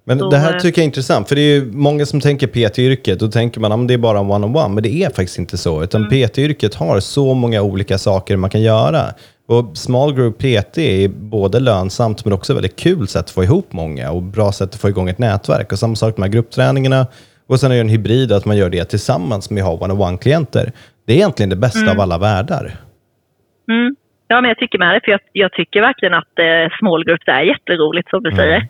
Men 0.04 0.20
så, 0.20 0.30
det 0.30 0.38
här 0.38 0.54
eh, 0.54 0.60
tycker 0.60 0.82
jag 0.82 0.84
är 0.84 0.88
intressant, 0.88 1.28
för 1.28 1.36
det 1.36 1.42
är 1.42 1.62
många 1.62 2.06
som 2.06 2.22
tänker 2.22 2.48
PT-yrket, 2.48 3.20
då 3.20 3.28
tänker 3.28 3.60
man 3.60 3.72
att 3.72 3.88
det 3.88 3.94
är 3.94 3.98
bara 3.98 4.20
one-on-one, 4.20 4.74
men 4.74 4.84
det 4.84 5.04
är 5.04 5.10
faktiskt 5.10 5.40
inte 5.40 5.58
så. 5.58 5.84
Utan 5.84 6.02
mm. 6.02 6.10
PT-yrket 6.10 6.76
har 6.76 7.00
så 7.00 7.34
många 7.34 7.62
olika 7.62 7.98
saker 7.98 8.38
man 8.38 8.50
kan 8.50 8.62
göra. 8.62 9.02
Och 9.48 9.78
small 9.78 10.14
group 10.14 10.38
PT 10.38 10.78
är 10.78 11.08
både 11.08 11.60
lönsamt 11.60 12.26
men 12.26 12.34
också 12.34 12.54
väldigt 12.54 12.80
kul 12.80 13.08
sätt 13.08 13.20
att 13.20 13.30
få 13.30 13.44
ihop 13.44 13.74
många 13.74 14.12
och 14.12 14.24
bra 14.24 14.52
sätt 14.52 14.70
att 14.70 14.82
få 14.82 14.90
igång 14.90 15.10
ett 15.10 15.20
nätverk. 15.20 15.72
Och 15.72 15.80
samma 15.80 15.96
sak 15.96 16.18
med 16.18 16.32
gruppträningarna. 16.32 17.08
Och 17.48 17.60
sen 17.60 17.72
är 17.72 17.76
det 17.76 17.82
en 17.82 17.90
hybrid 17.90 18.32
att 18.32 18.46
man 18.46 18.58
gör 18.58 18.70
det 18.70 18.86
tillsammans 18.86 19.50
med 19.50 19.64
ha 19.64 19.74
one-on-one-klienter. 19.74 20.72
Det 21.06 21.14
är 21.14 21.18
egentligen 21.18 21.50
det 21.50 21.56
bästa 21.56 21.80
mm. 21.80 21.92
av 21.94 22.02
alla 22.02 22.18
världar. 22.18 22.72
Mm. 23.70 23.96
Ja, 24.28 24.42
men 24.42 24.50
jag 24.50 24.58
tycker 24.58 24.80
med 24.80 24.96
det. 24.96 25.02
För 25.04 25.12
jag, 25.12 25.20
jag 25.32 25.52
tycker 25.52 25.82
verkligen 25.82 26.14
att 26.14 26.40
eh, 26.40 26.78
small 26.80 27.04
groups 27.06 27.28
är 27.28 27.42
jätteroligt 27.42 28.10
som 28.10 28.24
du 28.24 28.30
mm. 28.30 28.38
säger. 28.38 28.68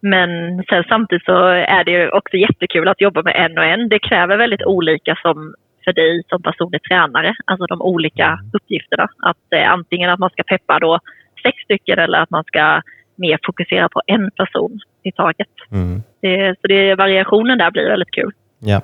Men 0.00 0.28
sen 0.68 0.84
samtidigt 0.88 1.24
så 1.24 1.46
är 1.48 1.84
det 1.84 2.10
också 2.10 2.36
jättekul 2.36 2.88
att 2.88 3.00
jobba 3.00 3.22
med 3.22 3.34
en 3.36 3.58
och 3.58 3.64
en. 3.64 3.88
Det 3.88 3.98
kräver 3.98 4.36
väldigt 4.36 4.64
olika 4.64 5.18
som 5.22 5.54
för 5.84 5.92
dig 5.92 6.22
som 6.28 6.42
personlig 6.42 6.82
tränare, 6.82 7.34
alltså 7.44 7.66
de 7.66 7.82
olika 7.82 8.26
mm. 8.26 8.50
uppgifterna. 8.52 9.08
Att 9.18 9.52
eh, 9.56 9.72
antingen 9.72 10.10
att 10.10 10.18
man 10.18 10.30
ska 10.30 10.42
peppa 10.42 10.78
då 10.78 10.98
sex 11.42 11.56
stycken 11.64 11.98
eller 11.98 12.18
att 12.18 12.30
man 12.30 12.44
ska 12.44 12.82
mer 13.16 13.38
fokusera 13.46 13.88
på 13.88 14.02
en 14.06 14.30
person 14.30 14.80
i 15.02 15.12
taget. 15.12 15.48
Mm. 15.70 16.02
Det, 16.20 16.54
så 16.60 16.66
det, 16.66 16.94
variationen 16.94 17.58
där 17.58 17.70
blir 17.70 17.88
väldigt 17.88 18.10
kul. 18.10 18.32
Ja, 18.58 18.80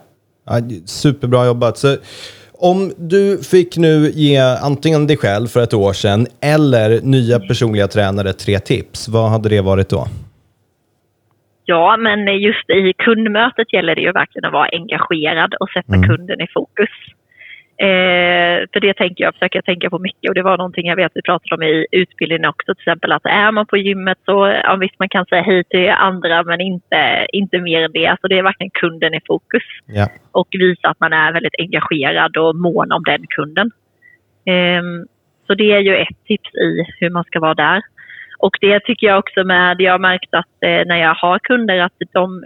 ja 0.47 0.61
superbra 0.87 1.47
jobbat. 1.47 1.79
Så 1.79 1.97
om 2.53 2.93
du 2.97 3.39
fick 3.43 3.77
nu 3.77 4.11
ge 4.15 4.39
antingen 4.63 5.07
dig 5.07 5.17
själv 5.17 5.47
för 5.47 5.63
ett 5.63 5.75
år 5.75 5.93
sedan 5.93 6.27
eller 6.41 7.01
nya 7.01 7.41
personliga 7.41 7.89
tränare 7.89 8.33
tre 8.33 8.59
tips, 8.59 9.09
vad 9.09 9.31
hade 9.31 9.49
det 9.49 9.61
varit 9.61 9.89
då? 9.89 10.07
Ja, 11.71 11.97
men 11.97 12.39
just 12.39 12.71
i 12.71 12.93
kundmötet 12.93 13.73
gäller 13.73 13.95
det 13.95 14.01
ju 14.01 14.13
verkligen 14.13 14.45
att 14.45 14.53
vara 14.53 14.69
engagerad 14.73 15.55
och 15.55 15.71
sätta 15.71 15.95
mm. 15.95 16.09
kunden 16.09 16.41
i 16.41 16.47
fokus. 16.55 16.89
Eh, 17.77 18.59
för 18.73 18.81
det 18.81 18.95
tänker 18.95 19.25
jag, 19.25 19.35
försöker 19.35 19.57
jag 19.57 19.65
tänka 19.65 19.91
på 19.91 19.99
mycket 19.99 20.29
och 20.29 20.35
det 20.35 20.43
var 20.43 20.57
någonting 20.57 20.87
jag 20.87 20.97
vet 20.97 21.13
vi 21.15 21.23
pratade 21.23 21.55
om 21.55 21.63
i 21.63 21.87
utbildningen 21.93 22.45
också 22.45 22.75
till 22.75 22.83
exempel 22.83 23.13
att 23.13 23.27
är 23.27 23.53
man 23.53 23.67
på 23.67 23.77
gymmet 23.77 24.19
så 24.25 24.61
ja, 24.65 24.77
visst 24.77 24.99
man 24.99 25.09
kan 25.09 25.27
säga 25.27 25.43
hej 25.43 25.65
till 25.65 25.91
andra 25.91 26.43
men 26.43 26.61
inte, 26.61 27.27
inte 27.33 27.61
mer 27.61 27.85
än 27.85 27.93
det. 27.93 28.07
Alltså 28.07 28.29
det 28.29 28.39
är 28.39 28.43
verkligen 28.43 28.71
kunden 28.71 29.15
i 29.15 29.21
fokus. 29.27 29.63
Ja. 29.87 30.09
Och 30.33 30.49
visa 30.51 30.89
att 30.89 31.01
man 31.01 31.13
är 31.13 31.33
väldigt 31.33 31.59
engagerad 31.59 32.37
och 32.37 32.57
mån 32.57 32.93
om 32.93 33.03
den 33.05 33.27
kunden. 33.27 33.71
Eh, 34.45 34.83
så 35.47 35.55
det 35.55 35.73
är 35.73 35.81
ju 35.81 35.97
ett 35.97 36.25
tips 36.27 36.55
i 36.55 36.71
hur 37.01 37.11
man 37.11 37.25
ska 37.25 37.41
vara 37.41 37.55
där. 37.55 37.83
Och 38.43 38.57
det 38.61 38.81
tycker 38.81 39.07
jag 39.07 39.19
också 39.19 39.45
med, 39.45 39.81
jag 39.81 39.93
har 39.93 39.99
märkt 39.99 40.35
att 40.35 40.57
eh, 40.61 40.83
när 40.87 40.97
jag 40.97 41.15
har 41.15 41.39
kunder 41.39 41.79
att 41.79 41.93
de 42.13 42.45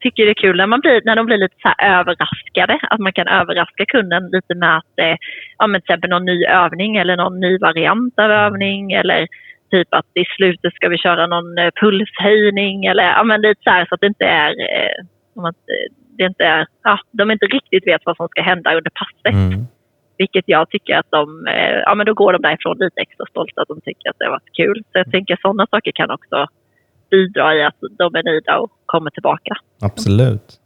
tycker 0.00 0.24
det 0.24 0.30
är 0.30 0.34
kul 0.34 0.56
när, 0.56 0.66
man 0.66 0.80
blir, 0.80 1.02
när 1.04 1.16
de 1.16 1.26
blir 1.26 1.36
lite 1.38 1.54
så 1.62 1.72
överraskade. 1.78 2.78
Att 2.82 3.00
man 3.00 3.12
kan 3.12 3.28
överraska 3.28 3.84
kunden 3.86 4.28
lite 4.32 4.54
med 4.54 4.76
att, 4.76 4.94
eh, 4.96 5.16
ja, 5.58 5.66
men 5.66 5.80
till 5.80 5.90
exempel 5.90 6.10
någon 6.10 6.24
ny 6.24 6.44
övning 6.44 6.96
eller 6.96 7.16
någon 7.16 7.40
ny 7.40 7.58
variant 7.58 8.18
av 8.18 8.30
övning 8.30 8.92
eller 8.92 9.26
typ 9.70 9.88
att 9.90 10.06
i 10.14 10.24
slutet 10.36 10.74
ska 10.74 10.88
vi 10.88 10.98
köra 10.98 11.26
någon 11.26 11.58
eh, 11.58 11.70
pulshöjning 11.80 12.84
eller 12.84 13.04
ja, 13.04 13.24
men 13.24 13.40
lite 13.40 13.60
så 13.64 13.70
här 13.70 13.86
så 13.86 13.94
att 13.94 14.00
det 14.00 14.06
inte 14.06 14.24
är, 14.24 14.50
eh, 14.50 15.44
att 15.44 15.56
eh, 15.56 15.94
det 16.18 16.24
inte 16.24 16.44
är, 16.44 16.66
ja, 16.82 16.98
de 17.12 17.30
inte 17.30 17.46
riktigt 17.46 17.86
vet 17.86 18.02
vad 18.04 18.16
som 18.16 18.28
ska 18.28 18.42
hända 18.42 18.76
under 18.76 18.90
passet. 18.90 19.34
Mm. 19.34 19.66
Vilket 20.18 20.44
jag 20.46 20.70
tycker 20.70 20.96
att 20.98 21.10
de, 21.10 21.46
eh, 21.46 21.78
ja 21.86 21.94
men 21.94 22.06
då 22.06 22.14
går 22.14 22.32
de 22.32 22.42
därifrån 22.42 22.78
lite 22.78 23.00
extra 23.00 23.26
stolta 23.30 23.62
att 23.62 23.68
de 23.68 23.80
tycker 23.80 24.10
att 24.10 24.16
det 24.18 24.24
har 24.24 24.32
varit 24.32 24.56
kul. 24.56 24.82
Så 24.92 24.98
jag 24.98 25.10
tänker 25.10 25.34
att 25.34 25.40
sådana 25.40 25.66
saker 25.70 25.92
kan 25.92 26.10
också 26.10 26.46
bidra 27.10 27.54
i 27.54 27.64
att 27.64 27.76
de 27.98 28.14
är 28.14 28.22
nöjda 28.22 28.58
och 28.58 28.72
kommer 28.86 29.10
tillbaka. 29.10 29.54
Absolut. 29.82 30.60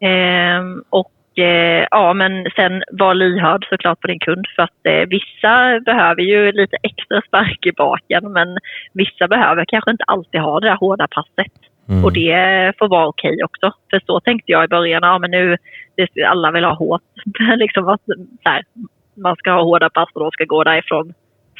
Ehm, 0.00 0.82
och 0.90 1.38
eh, 1.38 1.86
ja, 1.90 2.12
men 2.14 2.46
sen 2.56 2.82
var 2.92 3.14
lyhörd 3.14 3.66
såklart 3.68 4.00
på 4.00 4.06
din 4.06 4.18
kund 4.18 4.46
för 4.56 4.62
att 4.62 4.86
eh, 4.86 5.08
vissa 5.08 5.80
behöver 5.80 6.22
ju 6.22 6.52
lite 6.52 6.76
extra 6.82 7.22
spark 7.26 7.66
i 7.66 7.72
baken 7.72 8.32
men 8.32 8.58
vissa 8.92 9.28
behöver 9.28 9.64
kanske 9.64 9.90
inte 9.90 10.04
alltid 10.04 10.40
ha 10.40 10.60
det 10.60 10.66
där 10.66 10.76
hårda 10.76 11.08
passet. 11.10 11.52
Mm. 11.88 12.04
Och 12.04 12.12
det 12.12 12.72
får 12.78 12.88
vara 12.88 13.06
okej 13.06 13.30
okay 13.30 13.42
också. 13.42 13.72
För 13.90 14.00
så 14.06 14.20
tänkte 14.20 14.52
jag 14.52 14.64
i 14.64 14.68
början, 14.68 15.00
ja 15.02 15.18
men 15.18 15.30
nu, 15.30 15.56
alla 16.26 16.50
vill 16.50 16.64
ha 16.64 16.74
hårt. 16.74 17.02
liksom 17.56 17.88
att, 17.88 18.00
så 18.42 18.48
här, 18.50 18.64
man 19.16 19.36
ska 19.36 19.50
ha 19.50 19.62
hårda 19.62 19.90
pass 19.90 20.08
och 20.14 20.20
de 20.20 20.30
ska 20.30 20.44
gå 20.44 20.64
därifrån 20.64 21.14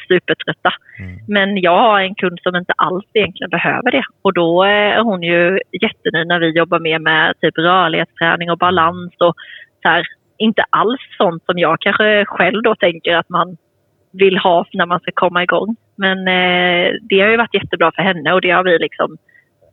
supertrötta. 0.07 0.73
Mm. 0.99 1.19
Men 1.27 1.57
jag 1.57 1.79
har 1.79 1.99
en 2.01 2.15
kund 2.15 2.39
som 2.43 2.55
inte 2.55 2.73
alls 2.77 3.05
egentligen 3.13 3.49
behöver 3.49 3.91
det. 3.91 4.03
Och 4.21 4.33
då 4.33 4.63
är 4.63 5.01
hon 5.01 5.23
ju 5.23 5.59
jättenöjd 5.81 6.27
när 6.27 6.39
vi 6.39 6.49
jobbar 6.49 6.79
mer 6.79 6.99
med 6.99 7.33
typ 7.41 7.57
rörlighetsträning 7.57 8.51
och 8.51 8.57
balans 8.57 9.13
och 9.19 9.35
så 9.81 9.89
här, 9.89 10.05
inte 10.37 10.63
alls 10.69 11.01
sånt 11.17 11.45
som 11.45 11.57
jag 11.57 11.79
kanske 11.79 12.25
själv 12.25 12.61
då 12.63 12.75
tänker 12.75 13.15
att 13.15 13.29
man 13.29 13.57
vill 14.11 14.37
ha 14.37 14.65
när 14.73 14.85
man 14.85 14.99
ska 14.99 15.11
komma 15.13 15.43
igång. 15.43 15.75
Men 15.95 16.17
eh, 16.27 16.91
det 17.01 17.19
har 17.19 17.29
ju 17.29 17.37
varit 17.37 17.53
jättebra 17.53 17.91
för 17.95 18.01
henne 18.01 18.33
och 18.33 18.41
det 18.41 18.51
har 18.51 18.63
vi 18.63 18.79
liksom, 18.79 19.17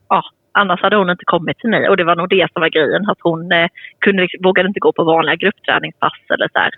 ja, 0.08 0.22
annars 0.54 0.82
hade 0.82 0.96
hon 0.96 1.10
inte 1.10 1.24
kommit 1.24 1.58
till 1.58 1.70
mig 1.70 1.88
och 1.88 1.96
det 1.96 2.04
var 2.04 2.16
nog 2.16 2.28
det 2.28 2.46
som 2.52 2.60
var 2.60 2.68
grejen, 2.68 3.10
att 3.10 3.18
hon 3.20 3.52
eh, 3.52 3.68
kunde, 3.98 4.28
vågade 4.42 4.68
inte 4.68 4.80
gå 4.80 4.92
på 4.92 5.04
vanliga 5.04 5.36
gruppträningspass 5.36 6.20
eller 6.34 6.48
så 6.52 6.58
här 6.58 6.70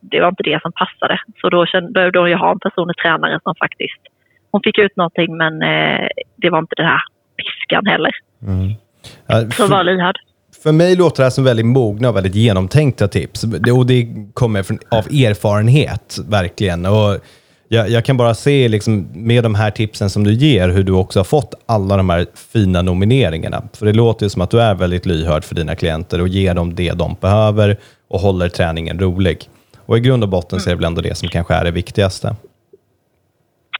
det 0.00 0.20
var 0.20 0.28
inte 0.28 0.42
det 0.42 0.62
som 0.62 0.72
passade. 0.72 1.20
Så 1.40 1.48
då 1.50 1.66
behövde 1.94 2.18
hon 2.18 2.30
ju 2.30 2.36
ha 2.36 2.52
en 2.52 2.58
personlig 2.58 2.96
tränare 2.96 3.40
som 3.42 3.54
faktiskt... 3.54 4.02
Hon 4.50 4.60
fick 4.64 4.78
ut 4.78 4.96
någonting 4.96 5.36
men 5.36 5.62
eh, 5.62 6.08
det 6.36 6.50
var 6.50 6.58
inte 6.58 6.74
den 6.76 6.86
här 6.86 7.00
piskan 7.36 7.86
heller. 7.86 8.10
Mm. 8.42 8.72
Ja, 9.26 9.50
så 9.50 9.66
var 9.66 9.84
lyhörd. 9.84 10.18
För 10.62 10.72
mig 10.72 10.96
låter 10.96 11.16
det 11.16 11.22
här 11.22 11.30
som 11.30 11.44
väldigt 11.44 11.66
mogna 11.66 12.08
och 12.08 12.16
väldigt 12.16 12.34
genomtänkta 12.34 13.08
tips. 13.08 13.42
Det, 13.42 13.72
och 13.72 13.86
det 13.86 14.06
kommer 14.34 14.62
från, 14.62 14.78
av 14.90 15.06
erfarenhet, 15.06 16.18
verkligen. 16.30 16.86
Och 16.86 17.16
jag, 17.68 17.88
jag, 17.88 18.04
kan 18.04 18.16
bara 18.16 18.34
se 18.34 18.68
liksom, 18.68 19.08
med 19.14 19.42
de 19.42 19.54
här 19.54 19.70
tipsen 19.70 20.10
som 20.10 20.24
du 20.24 20.32
ger 20.32 20.68
hur 20.68 20.82
du 20.82 20.92
också 20.92 21.18
har 21.18 21.24
fått 21.24 21.54
alla 21.68 21.96
de 21.96 22.10
här 22.10 22.26
fina 22.52 22.82
nomineringarna. 22.82 23.62
För 23.78 23.86
det 23.86 23.92
låter 23.92 24.26
ju 24.26 24.30
som 24.30 24.42
att 24.42 24.50
du 24.50 24.60
är 24.60 24.74
väldigt 24.74 25.06
lyhörd 25.06 25.44
för 25.44 25.54
dina 25.54 25.74
klienter 25.74 26.20
och 26.20 26.28
ger 26.28 26.54
dem 26.54 26.74
det 26.74 26.92
de 26.92 27.16
behöver 27.20 27.76
och 28.08 28.20
håller 28.20 28.48
träningen 28.48 28.98
rolig. 28.98 29.38
Och 29.86 29.96
i 29.96 30.00
grund 30.00 30.22
och 30.22 30.28
botten 30.28 30.60
så 30.60 30.70
är 30.70 30.74
det 30.74 30.76
väl 30.76 30.84
ändå 30.84 31.00
det 31.00 31.14
som 31.14 31.28
kanske 31.28 31.54
är 31.54 31.64
det 31.64 31.70
viktigaste. 31.70 32.36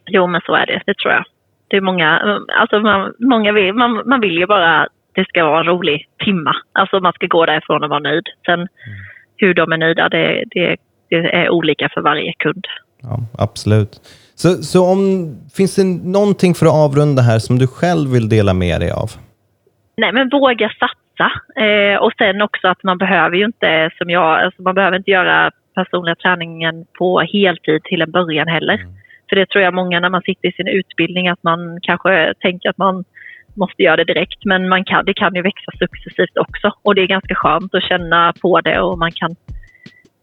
Jo, 0.06 0.26
men 0.26 0.40
så 0.46 0.54
är 0.54 0.66
det. 0.66 0.82
Det 0.86 0.94
tror 0.94 1.12
jag. 1.12 1.24
Det 1.68 1.76
är 1.76 1.80
många, 1.80 2.38
alltså 2.60 2.80
man, 2.80 3.14
många 3.18 3.52
vill, 3.52 3.72
man, 3.72 4.02
man 4.06 4.20
vill 4.20 4.38
ju 4.38 4.46
bara 4.46 4.82
att 4.82 4.88
det 5.14 5.24
ska 5.28 5.44
vara 5.44 5.60
en 5.60 5.66
rolig 5.66 6.08
timma. 6.24 6.56
Alltså 6.72 7.00
man 7.00 7.12
ska 7.12 7.26
gå 7.26 7.46
därifrån 7.46 7.82
och 7.82 7.90
vara 7.90 8.00
nöjd. 8.00 8.26
Sen 8.46 8.54
mm. 8.54 8.68
hur 9.36 9.54
de 9.54 9.72
är 9.72 9.76
nöjda, 9.76 10.08
det, 10.08 10.44
det, 10.50 10.76
det 11.08 11.16
är 11.16 11.50
olika 11.50 11.88
för 11.94 12.00
varje 12.00 12.32
kund. 12.38 12.66
Ja, 13.02 13.20
absolut. 13.38 14.00
Så, 14.34 14.62
så 14.62 14.86
om, 14.92 15.00
finns 15.54 15.74
det 15.74 15.84
någonting 16.04 16.54
för 16.54 16.66
att 16.66 16.72
avrunda 16.72 17.22
här 17.22 17.38
som 17.38 17.58
du 17.58 17.66
själv 17.66 18.10
vill 18.10 18.28
dela 18.28 18.54
med 18.54 18.80
dig 18.80 18.90
av? 18.90 19.10
Nej, 19.96 20.12
men 20.12 20.28
våga 20.28 20.68
satsa. 20.68 21.32
Eh, 21.64 21.96
och 21.96 22.12
sen 22.18 22.42
också 22.42 22.68
att 22.68 22.82
man 22.82 22.98
behöver 22.98 23.36
ju 23.36 23.44
inte, 23.44 23.90
som 23.98 24.10
jag, 24.10 24.42
alltså 24.44 24.62
man 24.62 24.74
behöver 24.74 24.96
inte 24.96 25.10
göra 25.10 25.50
personliga 25.74 26.14
träningen 26.14 26.86
på 26.98 27.20
heltid 27.20 27.82
till 27.84 28.02
en 28.02 28.10
början 28.10 28.48
heller. 28.48 28.74
Mm. 28.74 28.92
För 29.28 29.36
det 29.36 29.46
tror 29.46 29.64
jag 29.64 29.74
många 29.74 30.00
när 30.00 30.10
man 30.10 30.22
sitter 30.22 30.48
i 30.48 30.52
sin 30.52 30.68
utbildning 30.68 31.28
att 31.28 31.42
man 31.42 31.78
kanske 31.82 32.34
tänker 32.40 32.70
att 32.70 32.78
man 32.78 33.04
måste 33.54 33.82
göra 33.82 33.96
det 33.96 34.04
direkt. 34.04 34.44
Men 34.44 34.68
man 34.68 34.84
kan, 34.84 35.04
det 35.04 35.14
kan 35.14 35.34
ju 35.34 35.42
växa 35.42 35.72
successivt 35.78 36.38
också. 36.38 36.72
Och 36.82 36.94
det 36.94 37.02
är 37.02 37.06
ganska 37.06 37.34
skönt 37.34 37.74
att 37.74 37.82
känna 37.82 38.32
på 38.42 38.60
det 38.60 38.80
och 38.80 38.98
man 38.98 39.12
kan 39.12 39.36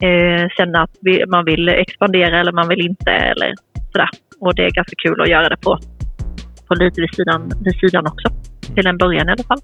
eh, 0.02 0.50
känna 0.58 0.84
att 0.84 0.92
vi, 1.02 1.26
man 1.28 1.46
vill 1.46 1.70
expandera 1.70 2.40
eller 2.40 2.52
man 2.52 2.68
vill 2.68 2.82
inte 2.82 3.12
eller 3.12 3.54
sådär. 3.92 4.10
Och 4.40 4.56
det 4.56 4.66
är 4.66 4.72
ganska 4.72 4.96
kul 4.98 5.22
att 5.22 5.30
göra 5.30 5.50
det 5.50 5.58
på, 5.58 5.80
på 6.68 6.76
lite 6.76 7.02
vid 7.02 7.16
sidan, 7.16 7.52
vid 7.64 7.76
sidan 7.76 8.08
också. 8.08 8.28
Till 8.76 8.88
en 8.88 8.98
början 8.98 9.30
i 9.30 9.32
alla 9.32 9.44
fall. 9.44 9.60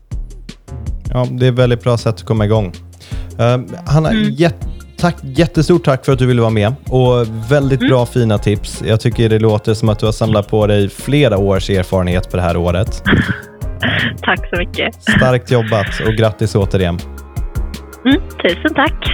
Ja, 1.14 1.28
det 1.32 1.46
är 1.46 1.52
ett 1.52 1.60
väldigt 1.60 1.84
bra 1.84 1.98
sätt 1.98 2.16
att 2.16 2.24
komma 2.24 2.46
igång. 2.46 2.72
Uh, 3.40 3.76
Hanna, 3.88 4.10
mm. 4.10 4.30
jätte 4.30 4.68
Tack, 5.02 5.16
jättestort 5.22 5.84
tack 5.84 6.06
för 6.06 6.14
att 6.14 6.20
du 6.20 6.26
ville 6.26 6.42
vara 6.42 6.52
med 6.52 6.74
och 6.90 7.28
väldigt 7.52 7.80
mm. 7.80 7.90
bra 7.90 8.06
fina 8.06 8.38
tips. 8.38 8.84
Jag 8.86 9.02
tycker 9.02 9.30
det 9.30 9.40
låter 9.40 9.74
som 9.74 9.90
att 9.90 10.00
du 10.00 10.06
har 10.06 10.14
samlat 10.14 10.50
på 10.50 10.68
dig 10.68 10.90
flera 10.90 11.38
års 11.38 11.70
erfarenhet 11.70 12.32
på 12.32 12.38
det 12.38 12.44
här 12.44 12.58
året. 12.58 13.04
tack 14.22 14.50
så 14.50 14.60
mycket. 14.60 15.04
Starkt 15.04 15.52
jobbat 15.52 16.00
och 16.08 16.14
grattis 16.14 16.56
återigen. 16.56 17.00
Mm, 18.06 18.22
tusen 18.44 18.74
tack. 18.76 19.06